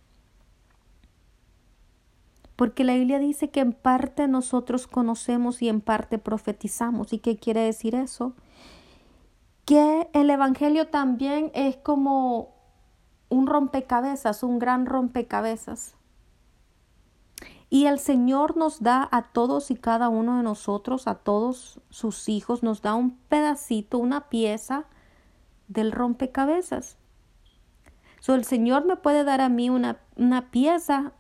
[2.56, 7.14] Porque la Biblia dice que en parte nosotros conocemos y en parte profetizamos.
[7.14, 8.34] ¿Y qué quiere decir eso?
[9.66, 12.56] Que el Evangelio también es como
[13.30, 15.99] un rompecabezas, un gran rompecabezas.
[17.70, 22.28] Y el Señor nos da a todos y cada uno de nosotros, a todos sus
[22.28, 24.86] hijos, nos da un pedacito, una pieza
[25.68, 26.98] del rompecabezas.
[28.20, 31.14] So, el Señor me puede dar a mí una, una pieza,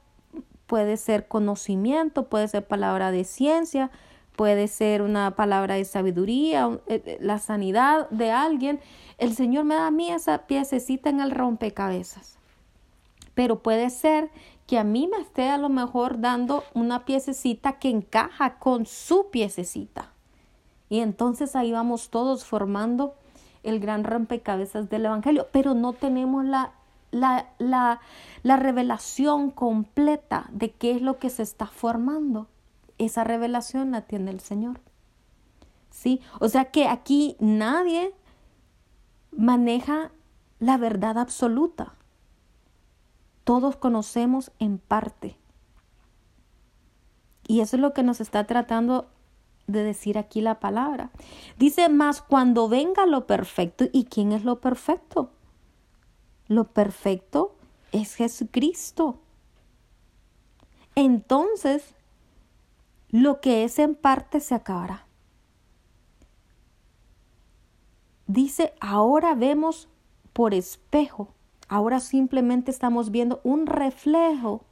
[0.65, 3.91] puede ser conocimiento, puede ser palabra de ciencia,
[4.35, 8.79] puede ser una palabra de sabiduría, eh, eh, la sanidad de alguien.
[9.17, 12.37] El Señor me da a mí esa piececita en el rompecabezas.
[13.33, 14.31] Pero puede ser
[14.69, 19.31] que a mí me esté a lo mejor dando una piececita que encaja con su
[19.31, 20.13] piececita.
[20.89, 23.15] Y entonces ahí vamos todos formando
[23.63, 26.73] el gran rompecabezas del Evangelio, pero no tenemos la,
[27.09, 27.99] la, la,
[28.43, 32.45] la revelación completa de qué es lo que se está formando.
[32.99, 34.81] Esa revelación la tiene el Señor.
[35.89, 36.21] ¿Sí?
[36.39, 38.13] O sea que aquí nadie
[39.31, 40.11] maneja
[40.59, 41.95] la verdad absoluta
[43.49, 45.35] todos conocemos en parte.
[47.47, 49.09] Y eso es lo que nos está tratando
[49.65, 51.09] de decir aquí la palabra.
[51.57, 53.85] Dice más cuando venga lo perfecto.
[53.91, 55.31] ¿Y quién es lo perfecto?
[56.47, 57.55] Lo perfecto
[57.91, 59.19] es Jesucristo.
[60.93, 61.95] Entonces,
[63.09, 65.07] lo que es en parte se acabará.
[68.27, 69.89] Dice, ahora vemos
[70.33, 71.33] por espejo
[71.69, 74.65] Ahora simplemente estamos viendo un reflejo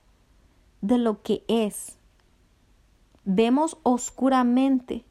[0.82, 1.98] de lo que es.
[3.24, 5.06] Vemos oscuramente,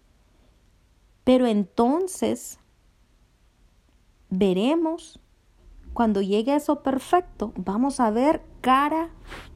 [1.25, 2.59] pero entonces
[4.29, 5.21] veremos
[5.97, 9.09] cuando llegue eso perfecto, vamos a ver cara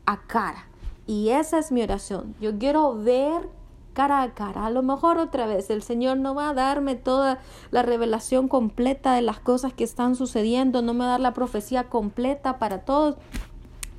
[0.07, 0.69] a cara.
[1.07, 2.35] Y esa es mi oración.
[2.41, 3.47] Yo quiero ver
[4.01, 4.65] cara a cara.
[4.65, 7.39] A lo mejor otra vez el Señor no va a darme toda
[7.71, 11.35] la revelación completa de las cosas que están sucediendo, no me va a dar la
[11.35, 13.17] profecía completa para todos.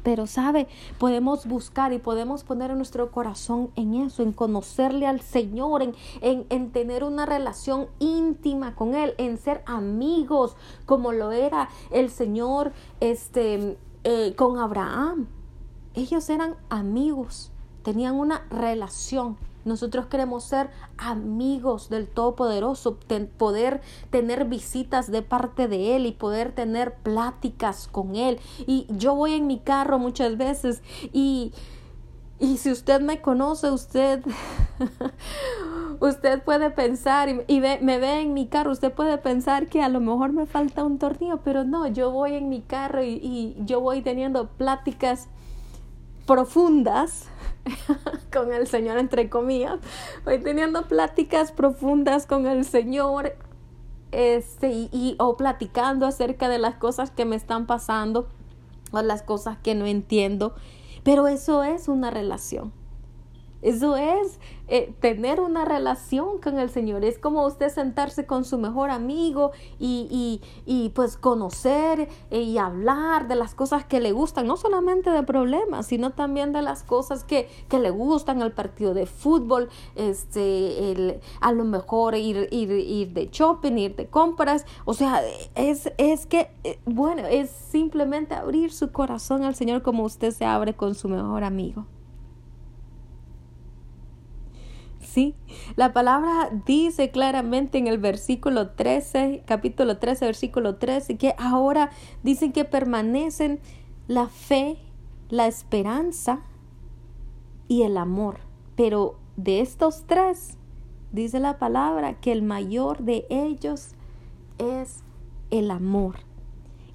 [0.02, 5.84] Pero sabe, podemos buscar y podemos poner nuestro corazón en eso, en conocerle al Señor,
[5.84, 10.56] en, en, en, tener una relación íntima con Él, en ser amigos,
[10.88, 15.28] como lo era el Señor este, eh, con Abraham.
[15.94, 17.52] Ellos eran amigos,
[17.84, 19.38] tenían una relación.
[19.66, 22.98] Nosotros queremos ser amigos del Todopoderoso,
[23.38, 28.40] poder tener visitas de parte de Él y poder tener pláticas con Él.
[28.66, 30.82] Y yo voy en mi carro muchas veces
[31.14, 31.52] y,
[32.40, 34.24] y si usted me conoce, usted,
[36.00, 40.00] usted puede pensar y, me ve en mi carro, usted puede pensar que a lo
[40.00, 43.80] mejor me falta un tornillo, pero no, yo voy en mi carro y, y yo
[43.80, 45.28] voy teniendo pláticas
[46.26, 47.31] profundas
[48.34, 49.80] con el Señor, entre comillas.
[50.26, 53.36] Voy teniendo pláticas profundas con el Señor
[54.12, 58.28] este, y, o platicando acerca de las cosas que me están pasando
[58.92, 60.56] o las cosas que no entiendo.
[61.04, 62.74] Pero eso es una relación.
[63.62, 67.04] Eso es eh, tener una relación con el Señor.
[67.04, 72.58] Es como usted sentarse con su mejor amigo y, y, y pues conocer eh, y
[72.58, 76.84] hablar de las cosas que le gustan, no solamente de problemas, sino también de las
[76.84, 82.48] cosas que, que le gustan, el partido de fútbol, este, el, a lo mejor ir,
[82.52, 84.66] ir, ir de shopping, ir de compras.
[84.86, 85.22] O sea,
[85.56, 90.46] es, es que, eh, bueno, es simplemente abrir su corazón al Señor como usted se
[90.46, 91.86] abre con su mejor amigo.
[95.76, 101.92] La palabra dice claramente en el versículo 13, capítulo 13, versículo 13, que ahora
[102.24, 103.60] dicen que permanecen
[104.08, 104.78] la fe,
[105.30, 106.42] la esperanza
[107.68, 108.40] y el amor.
[108.76, 110.58] Pero de estos tres,
[111.12, 113.96] dice la palabra que el mayor de ellos
[114.58, 115.04] es
[115.50, 116.18] el amor.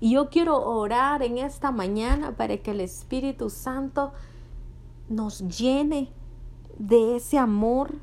[0.01, 4.13] Y yo quiero orar en esta mañana para que el Espíritu Santo
[5.09, 6.11] nos llene
[6.79, 7.95] de ese amor,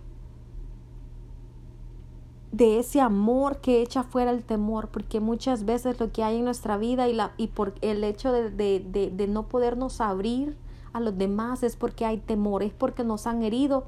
[2.54, 6.46] de ese amor que echa fuera el temor, porque muchas veces lo que hay en
[6.46, 10.56] nuestra vida y, la, y por el hecho de, de, de, de no podernos abrir
[10.94, 13.86] a los demás es porque hay temor, es porque nos han herido,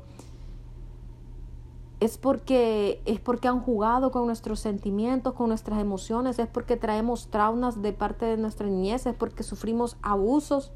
[2.00, 7.28] es porque, es porque han jugado con nuestros sentimientos, con nuestras emociones, es porque traemos
[7.28, 10.72] traumas de parte de nuestra niñez, es porque sufrimos abusos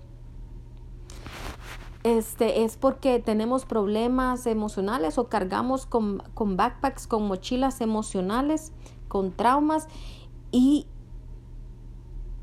[2.18, 8.72] este, es porque tenemos problemas emocionales o cargamos con, con backpacks, con mochilas emocionales,
[9.08, 9.88] con traumas
[10.52, 10.88] y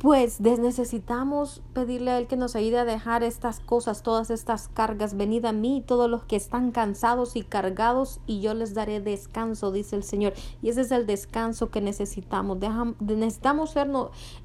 [0.07, 5.17] pues necesitamos pedirle a Él que nos ayude a dejar estas cosas, todas estas cargas.
[5.17, 9.73] Venid a mí, todos los que están cansados y cargados, y yo les daré descanso,
[9.73, 10.35] dice el Señor.
[10.63, 12.59] Y ese es el descanso que necesitamos.
[13.01, 13.91] necesitamos ser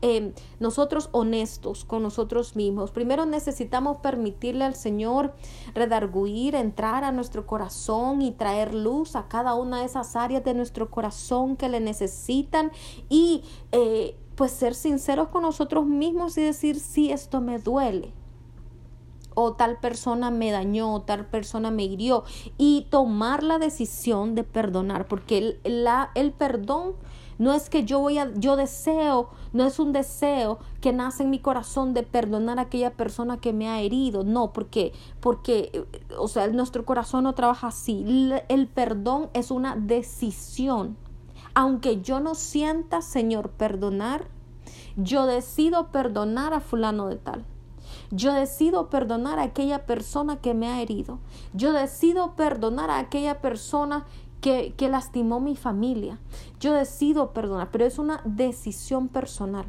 [0.01, 2.89] em, nosotros honestos con nosotros mismos.
[2.89, 5.35] Primero necesitamos permitirle al Señor
[5.75, 10.55] redarguir, entrar a nuestro corazón y traer luz a cada una de esas áreas de
[10.55, 12.71] nuestro corazón que le necesitan.
[13.09, 18.11] Y eh, pues ser sinceros con nosotros mismos y decir, sí, esto me duele.
[19.35, 22.23] O tal persona me dañó, o tal persona me hirió.
[22.57, 26.95] Y tomar la decisión de perdonar, porque el, el perdón
[27.37, 31.29] no es que yo voy a, yo deseo, no es un deseo que nace en
[31.29, 34.23] mi corazón de perdonar a aquella persona que me ha herido.
[34.23, 35.85] No, porque, porque,
[36.17, 38.03] o sea, nuestro corazón no trabaja así.
[38.49, 40.97] El perdón es una decisión
[41.53, 44.27] aunque yo no sienta, Señor, perdonar,
[44.95, 47.45] yo decido perdonar a fulano de tal.
[48.11, 51.19] Yo decido perdonar a aquella persona que me ha herido.
[51.53, 54.05] Yo decido perdonar a aquella persona
[54.41, 56.19] que, que lastimó mi familia.
[56.59, 59.65] Yo decido perdonar, pero es una decisión personal.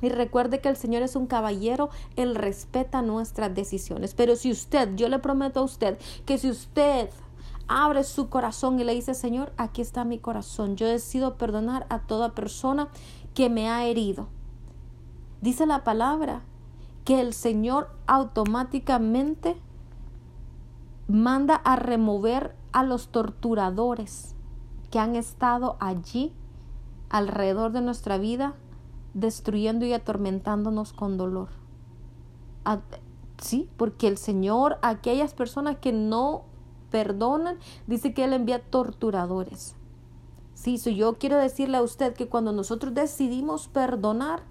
[0.00, 4.14] Y recuerde que el Señor es un caballero, Él respeta nuestras decisiones.
[4.14, 7.10] Pero si usted, yo le prometo a usted que si usted
[7.68, 10.76] abre su corazón y le dice, Señor, aquí está mi corazón.
[10.76, 12.88] Yo decido perdonar a toda persona
[13.34, 14.28] que me ha herido.
[15.40, 16.42] Dice la palabra
[17.04, 19.56] que el Señor automáticamente
[21.06, 24.34] manda a remover a los torturadores
[24.90, 26.32] que han estado allí
[27.08, 28.54] alrededor de nuestra vida,
[29.14, 31.48] destruyendo y atormentándonos con dolor.
[33.40, 36.44] Sí, porque el Señor, aquellas personas que no
[36.90, 39.74] perdonan, dice que Él envía torturadores.
[40.54, 44.42] Sí, so yo quiero decirle a usted que cuando nosotros decidimos perdonar,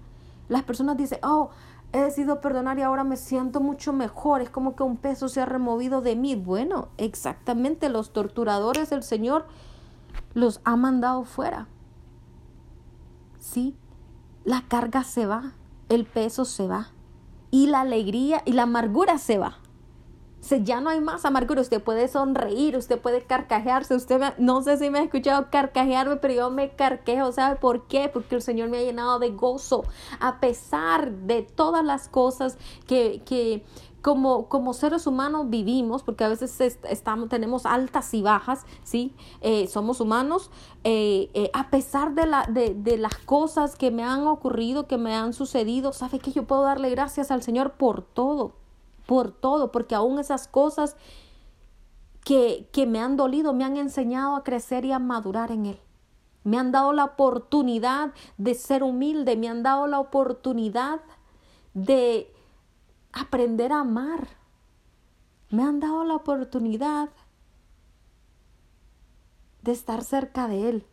[0.48, 1.50] las personas dicen, oh,
[1.92, 5.40] he decidido perdonar y ahora me siento mucho mejor, es como que un peso se
[5.40, 6.34] ha removido de mí.
[6.34, 9.46] Bueno, exactamente los torturadores del Señor
[10.34, 11.68] los ha mandado fuera.
[13.38, 13.76] Sí,
[14.44, 15.52] la carga se va,
[15.88, 16.88] el peso se va
[17.50, 19.58] y la alegría y la amargura se va.
[20.40, 24.76] Se, ya no hay más amargura, usted puede sonreír, usted puede carcajearse, usted no sé
[24.76, 28.08] si me ha escuchado carcajearme, pero yo me carquejo, ¿sabe por qué?
[28.12, 29.84] Porque el Señor me ha llenado de gozo,
[30.20, 33.64] a pesar de todas las cosas que, que,
[34.02, 39.14] como, como seres humanos vivimos, porque a veces estamos, tenemos altas y bajas, ¿sí?
[39.40, 40.50] Eh, somos humanos,
[40.84, 44.98] eh, eh, a pesar de, la, de, de, las cosas que me han ocurrido, que
[44.98, 48.52] me han sucedido, ¿sabe que yo puedo darle gracias al Señor por todo?
[49.08, 50.94] Por todo, porque aún esas cosas
[52.22, 55.80] que, que me han dolido me han enseñado a crecer y a madurar en Él.
[56.44, 61.00] Me han dado la oportunidad de ser humilde, me han dado la oportunidad
[61.72, 62.30] de
[63.14, 64.28] aprender a amar.
[65.48, 67.08] Me han dado la oportunidad
[69.62, 70.86] de estar cerca de Él.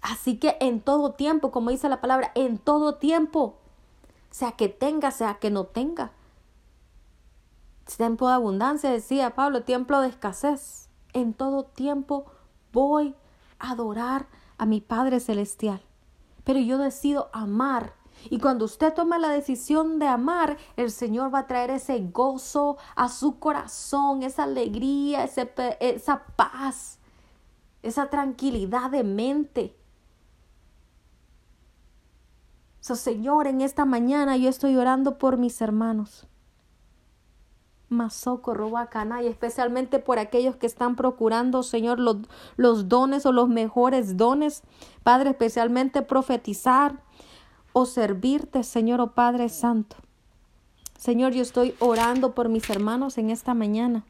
[0.00, 3.58] Así que en todo tiempo, como dice la palabra, en todo tiempo,
[4.30, 6.12] sea que tenga, sea que no tenga.
[7.84, 10.88] Tiempo de abundancia, decía Pablo, tiempo de escasez.
[11.12, 12.26] En todo tiempo
[12.72, 13.14] voy
[13.58, 14.26] a adorar
[14.58, 15.82] a mi Padre Celestial.
[16.44, 17.94] Pero yo decido amar
[18.30, 22.78] y cuando usted toma la decisión de amar, el Señor va a traer ese gozo
[22.96, 26.98] a su corazón, esa alegría, esa paz,
[27.82, 29.76] esa tranquilidad de mente.
[32.80, 36.26] So, Señor, en esta mañana yo estoy orando por mis hermanos.
[37.94, 42.18] Masoko, Robacana, y especialmente por aquellos que están procurando, Señor, los,
[42.56, 44.62] los dones o los mejores dones.
[45.02, 47.02] Padre, especialmente profetizar,
[47.72, 49.96] o servirte, Señor o oh Padre Santo.
[50.96, 54.04] Señor, yo estoy orando por mis hermanos en esta mañana.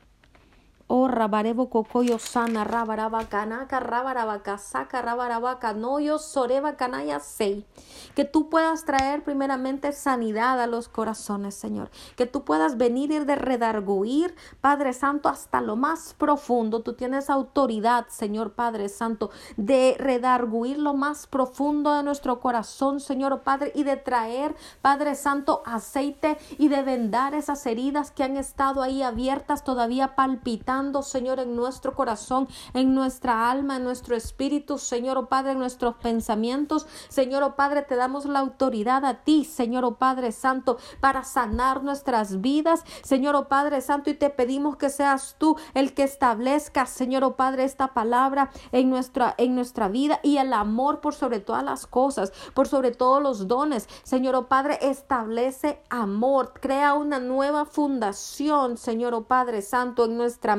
[0.97, 7.67] Oh, rabarebo cocoyo sana, rabaraba canaka, rabaraba saca, rabaraba canoyo, soreba canaya sei.
[8.15, 11.91] Que tú puedas traer primeramente sanidad a los corazones, Señor.
[12.15, 16.83] Que tú puedas venir y de redarguir, Padre Santo, hasta lo más profundo.
[16.83, 23.43] Tú tienes autoridad, Señor Padre Santo, de redarguir lo más profundo de nuestro corazón, Señor
[23.43, 28.81] Padre, y de traer, Padre Santo, aceite y de vendar esas heridas que han estado
[28.81, 35.17] ahí abiertas, todavía palpitando Señor, en nuestro corazón, en nuestra alma, en nuestro espíritu, Señor,
[35.17, 36.87] oh Padre, en nuestros pensamientos.
[37.09, 41.83] Señor, oh Padre, te damos la autoridad a ti, Señor, oh Padre Santo, para sanar
[41.83, 46.87] nuestras vidas, Señor, oh Padre Santo, y te pedimos que seas tú el que establezca,
[46.87, 51.41] Señor, oh Padre, esta palabra en nuestra, en nuestra vida y el amor por sobre
[51.41, 53.89] todas las cosas, por sobre todos los dones.
[54.03, 60.57] Señor, oh Padre, establece amor, crea una nueva fundación, Señor, oh Padre Santo, en nuestra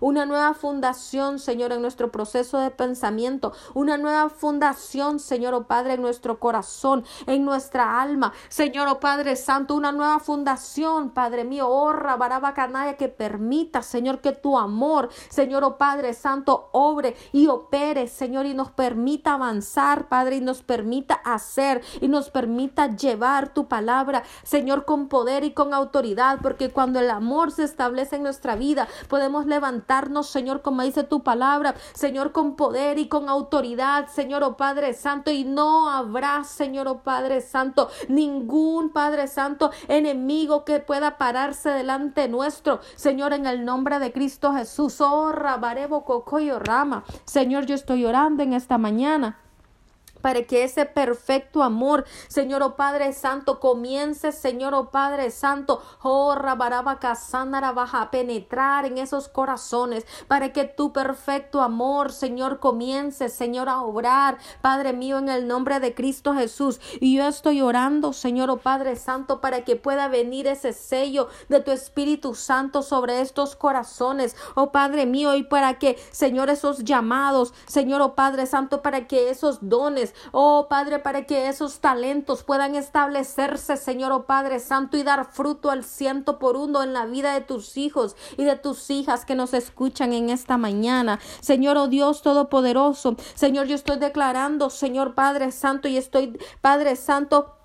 [0.00, 5.94] una nueva fundación, Señor, en nuestro proceso de pensamiento, una nueva fundación, Señor, oh Padre,
[5.94, 11.68] en nuestro corazón, en nuestra alma, Señor, oh Padre Santo, una nueva fundación, Padre mío,
[11.68, 18.06] oh Rabarabacanaya, que permita, Señor, que tu amor, Señor, oh Padre Santo, obre y opere,
[18.06, 23.66] Señor, y nos permita avanzar, Padre, y nos permita hacer y nos permita llevar tu
[23.66, 28.56] palabra, Señor, con poder y con autoridad, porque cuando el amor se establece en nuestra
[28.56, 34.42] vida, podemos levantarnos, Señor, como dice tu palabra, Señor, con poder y con autoridad, Señor,
[34.42, 40.80] oh Padre Santo, y no habrá, Señor, oh Padre Santo, ningún Padre Santo enemigo que
[40.80, 47.04] pueda pararse delante nuestro, Señor, en el nombre de Cristo Jesús, oh Rabarebo Cocoyo Rama,
[47.24, 49.38] Señor, yo estoy orando en esta mañana
[50.22, 56.34] para que ese perfecto amor, Señor oh Padre Santo, comience, Señor oh Padre Santo, oh
[57.74, 63.82] baja a penetrar en esos corazones, para que tu perfecto amor, Señor, comience, Señor, a
[63.82, 66.80] obrar, Padre mío, en el nombre de Cristo Jesús.
[67.00, 71.60] Y yo estoy orando, Señor oh Padre Santo, para que pueda venir ese sello de
[71.60, 77.54] tu Espíritu Santo sobre estos corazones, oh Padre mío, y para que, Señor, esos llamados,
[77.66, 82.74] Señor oh Padre Santo, para que esos dones, Oh Padre, para que esos talentos puedan
[82.74, 87.34] establecerse, Señor, oh Padre Santo, y dar fruto al ciento por uno en la vida
[87.34, 91.18] de tus hijos y de tus hijas que nos escuchan en esta mañana.
[91.40, 97.56] Señor, oh Dios Todopoderoso, Señor, yo estoy declarando, Señor Padre Santo, y estoy, Padre Santo,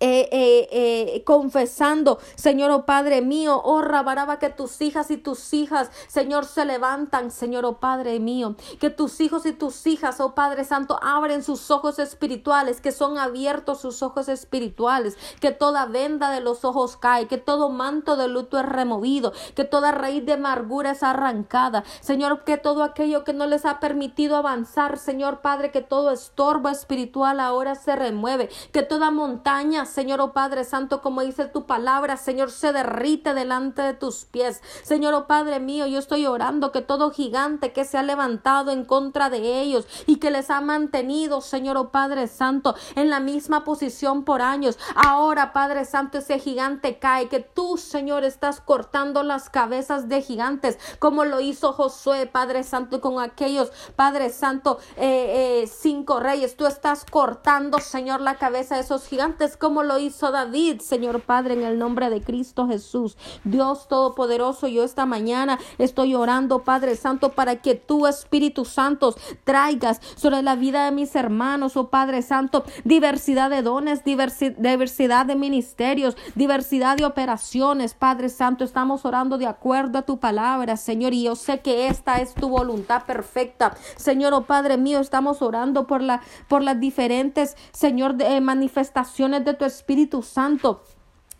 [0.00, 5.52] eh, eh, eh, confesando, Señor, oh Padre mío, oh Rabaraba, que tus hijas y tus
[5.54, 10.34] hijas, Señor, se levantan, Señor, oh Padre mío, que tus hijos y tus hijas, oh
[10.34, 16.30] Padre Santo, abren sus ojos espirituales, que son abiertos sus ojos espirituales, que toda venda
[16.30, 20.34] de los ojos cae, que todo manto de luto es removido, que toda raíz de
[20.34, 25.70] amargura es arrancada, Señor, que todo aquello que no les ha permitido avanzar, Señor Padre,
[25.70, 31.22] que todo estorbo espiritual ahora se remueve, que toda montaña, Señor, oh Padre Santo, como
[31.22, 34.62] dice tu palabra, Señor, se derrite delante de tus pies.
[34.82, 38.84] Señor, oh Padre mío, yo estoy orando que todo gigante que se ha levantado en
[38.84, 43.64] contra de ellos y que les ha mantenido, Señor, oh Padre Santo, en la misma
[43.64, 49.50] posición por años, ahora, Padre Santo, ese gigante cae, que tú, Señor, estás cortando las
[49.50, 55.66] cabezas de gigantes, como lo hizo Josué, Padre Santo, con aquellos, Padre Santo, eh, eh,
[55.66, 56.56] cinco reyes.
[56.56, 61.54] Tú estás cortando, Señor, la cabeza de esos gigantes, como lo hizo David, Señor Padre,
[61.54, 63.16] en el nombre de Cristo Jesús.
[63.44, 69.14] Dios Todopoderoso, yo esta mañana estoy orando, Padre Santo, para que tú, Espíritu Santo,
[69.44, 75.36] traigas sobre la vida de mis hermanos, oh Padre Santo, diversidad de dones, diversidad de
[75.36, 78.64] ministerios, diversidad de operaciones, Padre Santo.
[78.64, 82.48] Estamos orando de acuerdo a tu palabra, Señor, y yo sé que esta es tu
[82.48, 83.76] voluntad perfecta.
[83.96, 89.54] Señor, oh Padre mío, estamos orando por la por las diferentes, Señor, de, manifestaciones de
[89.54, 90.80] tu Espíritu Santo.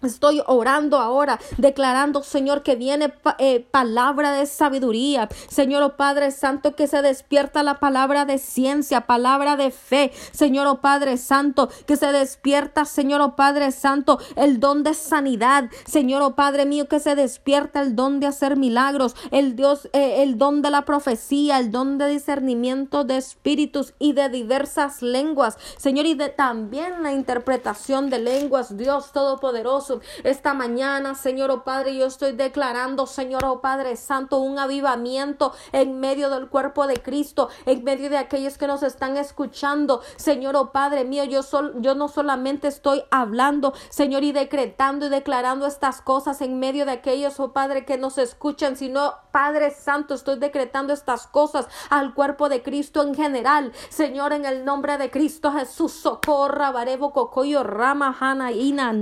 [0.05, 5.28] Estoy orando ahora, declarando, Señor, que viene eh, palabra de sabiduría.
[5.48, 10.12] Señor, oh Padre Santo, que se despierta la palabra de ciencia, palabra de fe.
[10.32, 15.70] Señor, oh Padre Santo, que se despierta, Señor, oh Padre Santo, el don de sanidad.
[15.86, 20.22] Señor, oh Padre mío, que se despierta el don de hacer milagros, el Dios, eh,
[20.22, 25.59] el don de la profecía, el don de discernimiento de espíritus y de diversas lenguas.
[25.76, 29.93] Señor, y de también la interpretación de lenguas, Dios Todopoderoso.
[30.22, 36.01] Esta mañana, Señor oh Padre, yo estoy declarando, Señor oh Padre Santo, un avivamiento en
[36.01, 40.01] medio del cuerpo de Cristo, en medio de aquellos que nos están escuchando.
[40.16, 45.11] Señor oh Padre mío, yo, sol, yo no solamente estoy hablando, Señor, y decretando y
[45.11, 50.14] declarando estas cosas en medio de aquellos, oh Padre, que nos escuchan, sino, Padre Santo,
[50.14, 53.72] estoy decretando estas cosas al cuerpo de Cristo en general.
[53.88, 58.92] Señor, en el nombre de Cristo Jesús, socorra, barebo, cocoyo, rama, hana, ina,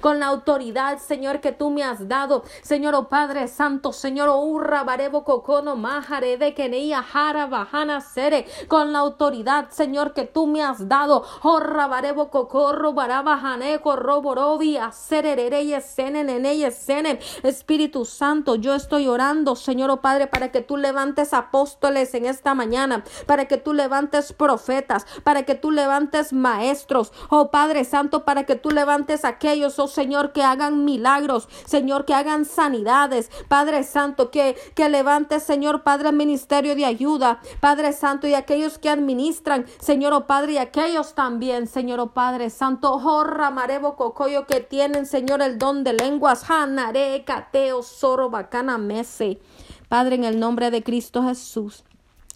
[0.00, 2.42] con la autoridad, Señor, que tú me has dado.
[2.62, 8.46] Señor, oh Padre Santo, Señor, oh urra, barebo, cocono, majare, de keneia, jara, bajana, sere,
[8.68, 11.24] con la autoridad, Señor, que tú me has dado.
[11.42, 17.18] Horra, barebo, cocorro, baraba, janeco, roborobi, acererere, yesenen, en yesenen.
[17.42, 22.54] Espíritu Santo, yo estoy orando, Señor, oh Padre, para que tú levantes apóstoles en esta
[22.54, 28.44] mañana, para que tú levantes profetas, para que tú levantes maestros, oh Padre Santo, para
[28.44, 33.82] que tú levantes aquellos, oh Señor, Señor, que hagan milagros, Señor, que hagan sanidades, Padre
[33.82, 39.64] Santo, que, que levante, Señor, Padre, ministerio de ayuda, Padre Santo, y aquellos que administran,
[39.80, 45.06] Señor, oh Padre, y aquellos también, Señor, oh Padre Santo, jorra, marebo, cocoyo, que tienen,
[45.06, 49.40] Señor, el don de lenguas, hanare, cateo, soro, bacana, mese.
[49.88, 51.84] Padre, en el nombre de Cristo Jesús.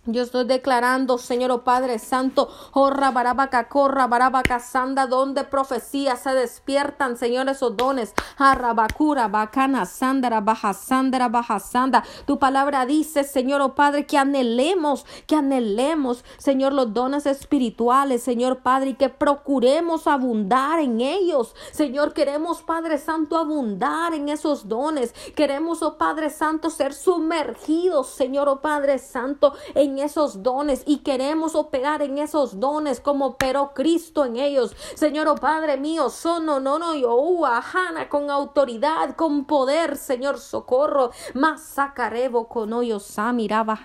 [0.09, 6.33] Yo estoy declarando, Señor oh Padre Santo, horra barabaca, corra barabaca, sanda, donde profecías se
[6.33, 8.15] despiertan, Señor, esos dones.
[8.39, 12.05] Arrabacura, bacana, sandara, baja, sandara, baja, sanda.
[12.25, 18.59] Tu palabra dice, Señor, oh Padre, que anhelemos, que anhelemos, Señor, los dones espirituales, Señor
[18.59, 21.53] Padre, y que procuremos abundar en ellos.
[21.73, 25.13] Señor, queremos, Padre Santo, abundar en esos dones.
[25.35, 31.55] Queremos, oh Padre Santo, ser sumergidos, Señor, oh Padre Santo, en esos dones y queremos
[31.55, 34.75] operar en esos dones como operó Cristo en ellos.
[34.95, 41.11] Señor, oh Padre mío, sono, no, no, yo, ajana, con autoridad, con poder, Señor, socorro.
[41.35, 43.77] Masacarebo con hoyo, samiraba,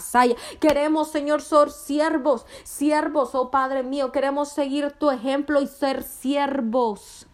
[0.00, 0.34] saya.
[0.60, 7.26] Queremos, Señor, ser siervos, siervos, oh Padre mío, queremos seguir tu ejemplo y ser siervos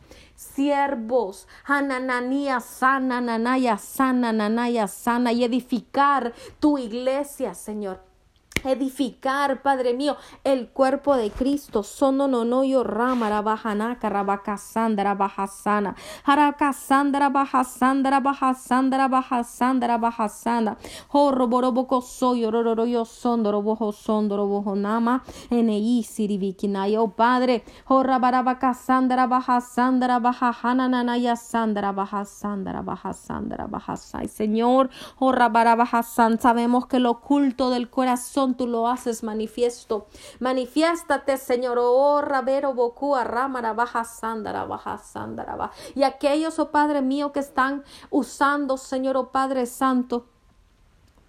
[0.57, 8.16] siervos, Hanananía sana, nanaya sana, nanaya sana, y edificar tu iglesia, Señor
[8.65, 11.83] edificar, Padre mío, el cuerpo de Cristo.
[11.83, 15.95] Sono no no yo rama rabajanaka rabacasandra bajasana.
[16.25, 20.77] Harakasandra bajasandra bajasandra bajasandra bajasanda.
[21.11, 25.23] Horro boroboco soy ororo yo sondoro bojo sondoro bojo nama.
[25.51, 27.01] Enei sirivikinaya.
[27.01, 34.29] Oh Padre, horra barabacasandra bajasandra bajahana nanaya sandra bajasandra bajasandra bajasai.
[34.29, 36.39] Señor, horra barabajasan.
[36.39, 40.07] Sabemos que lo oculto del corazón tú lo haces manifiesto.
[40.41, 47.33] Manifiéstate, Señor, oh Rabero Bokua, Ramara, Baja Sándara, Baja Sándara, Y aquellos, oh Padre mío,
[47.33, 50.27] que están usando, Señor, oh Padre Santo,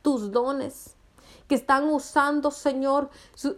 [0.02, 0.96] tus dones,
[1.48, 3.10] que están usando, Señor,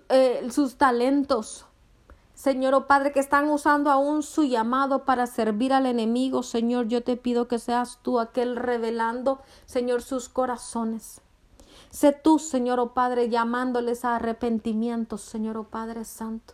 [0.10, 1.66] eh, sus talentos,
[2.39, 6.41] Señor, oh Padre, que están usando aún su llamado para servir al enemigo.
[6.41, 11.20] Señor, yo te pido que seas tú aquel revelando, Señor, sus corazones.
[11.90, 16.54] Sé tú, Señor, oh Padre, llamándoles a arrepentimiento, Señor, oh Padre Santo.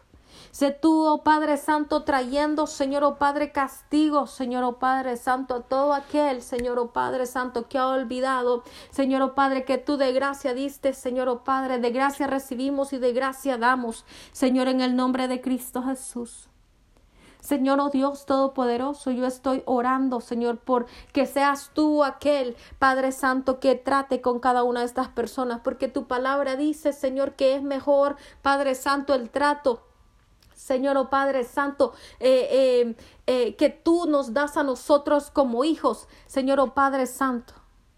[0.52, 5.62] Sé tú, oh Padre Santo, trayendo, Señor, oh Padre, castigo, Señor, oh Padre Santo, a
[5.62, 10.14] todo aquel, Señor, oh Padre Santo, que ha olvidado, Señor, oh Padre, que tú de
[10.14, 14.96] gracia diste, Señor, oh Padre, de gracia recibimos y de gracia damos, Señor, en el
[14.96, 16.50] nombre de Cristo Jesús.
[17.46, 23.60] Señor, oh Dios Todopoderoso, yo estoy orando, Señor, por que seas tú aquel, Padre Santo,
[23.60, 27.62] que trate con cada una de estas personas, porque tu palabra dice, Señor, que es
[27.62, 29.84] mejor, Padre Santo, el trato
[30.56, 32.96] Señor, oh Padre Santo, eh, eh,
[33.28, 37.54] eh, que tú nos das a nosotros como hijos, Señor, oh Padre Santo.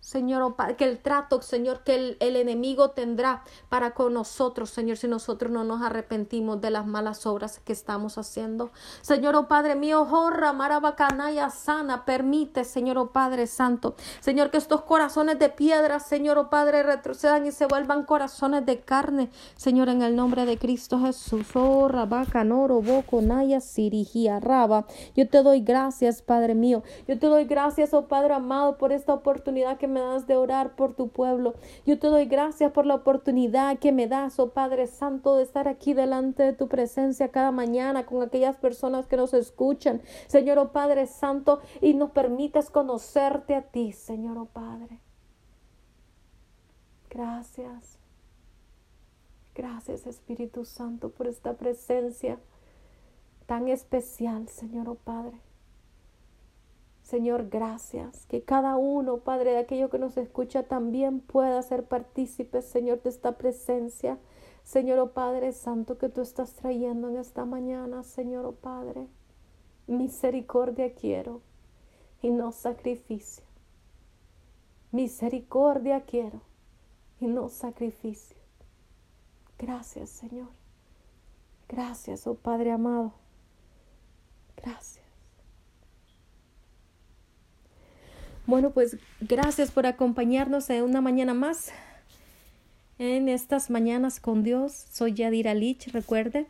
[0.07, 5.51] Señor, que el trato, Señor, que el, enemigo tendrá para con nosotros, Señor, si nosotros
[5.51, 8.71] no nos arrepentimos de las malas obras que estamos haciendo.
[9.01, 14.83] Señor, oh Padre mío, jorra, marabacanaya sana, permite, Señor, oh Padre Santo, Señor, que estos
[14.83, 20.03] corazones de piedra, Señor, oh Padre, retrocedan y se vuelvan corazones de carne, Señor, en
[20.03, 21.47] el nombre de Cristo Jesús.
[21.53, 24.85] Oh, rabacanoro, boco, naya, sirigía, raba.
[25.17, 26.81] Yo te doy gracias, Padre mío.
[27.09, 31.09] Yo te doy gracias, oh Padre amado, por esta oportunidad que de orar por tu
[31.09, 31.55] pueblo.
[31.85, 35.67] Yo te doy gracias por la oportunidad que me das, oh Padre Santo, de estar
[35.67, 40.01] aquí delante de tu presencia cada mañana con aquellas personas que nos escuchan.
[40.27, 44.99] Señor, oh Padre Santo, y nos permites conocerte a ti, Señor, oh Padre.
[47.09, 47.97] Gracias.
[49.55, 52.37] Gracias Espíritu Santo por esta presencia
[53.47, 55.46] tan especial, Señor, oh Padre.
[57.07, 58.25] Señor, gracias.
[58.25, 63.11] Que cada uno, Padre, de aquello que nos escucha también pueda ser partícipe, Señor, de
[63.11, 64.17] esta presencia.
[64.63, 69.07] Señor, oh Padre Santo, que tú estás trayendo en esta mañana, Señor, oh Padre.
[69.87, 71.39] Misericordia quiero
[72.21, 73.45] y no sacrificio.
[74.91, 76.41] Misericordia quiero
[77.21, 78.35] y no sacrificio.
[79.57, 80.49] Gracias, Señor.
[81.69, 83.13] Gracias, oh Padre amado.
[84.57, 85.06] Gracias.
[88.47, 91.73] Bueno, pues gracias por acompañarnos en una mañana más.
[92.97, 96.47] En estas mañanas con Dios, soy Yadira Lich, recuerde.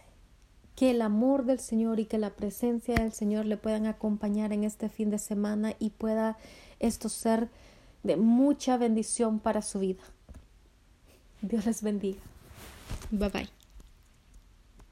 [0.74, 4.64] que el amor del Señor y que la presencia del Señor le puedan acompañar en
[4.64, 6.36] este fin de semana y pueda
[6.80, 7.48] esto ser
[8.02, 10.02] de mucha bendición para su vida.
[11.42, 12.20] Dios les bendiga.
[13.10, 13.63] Bye bye.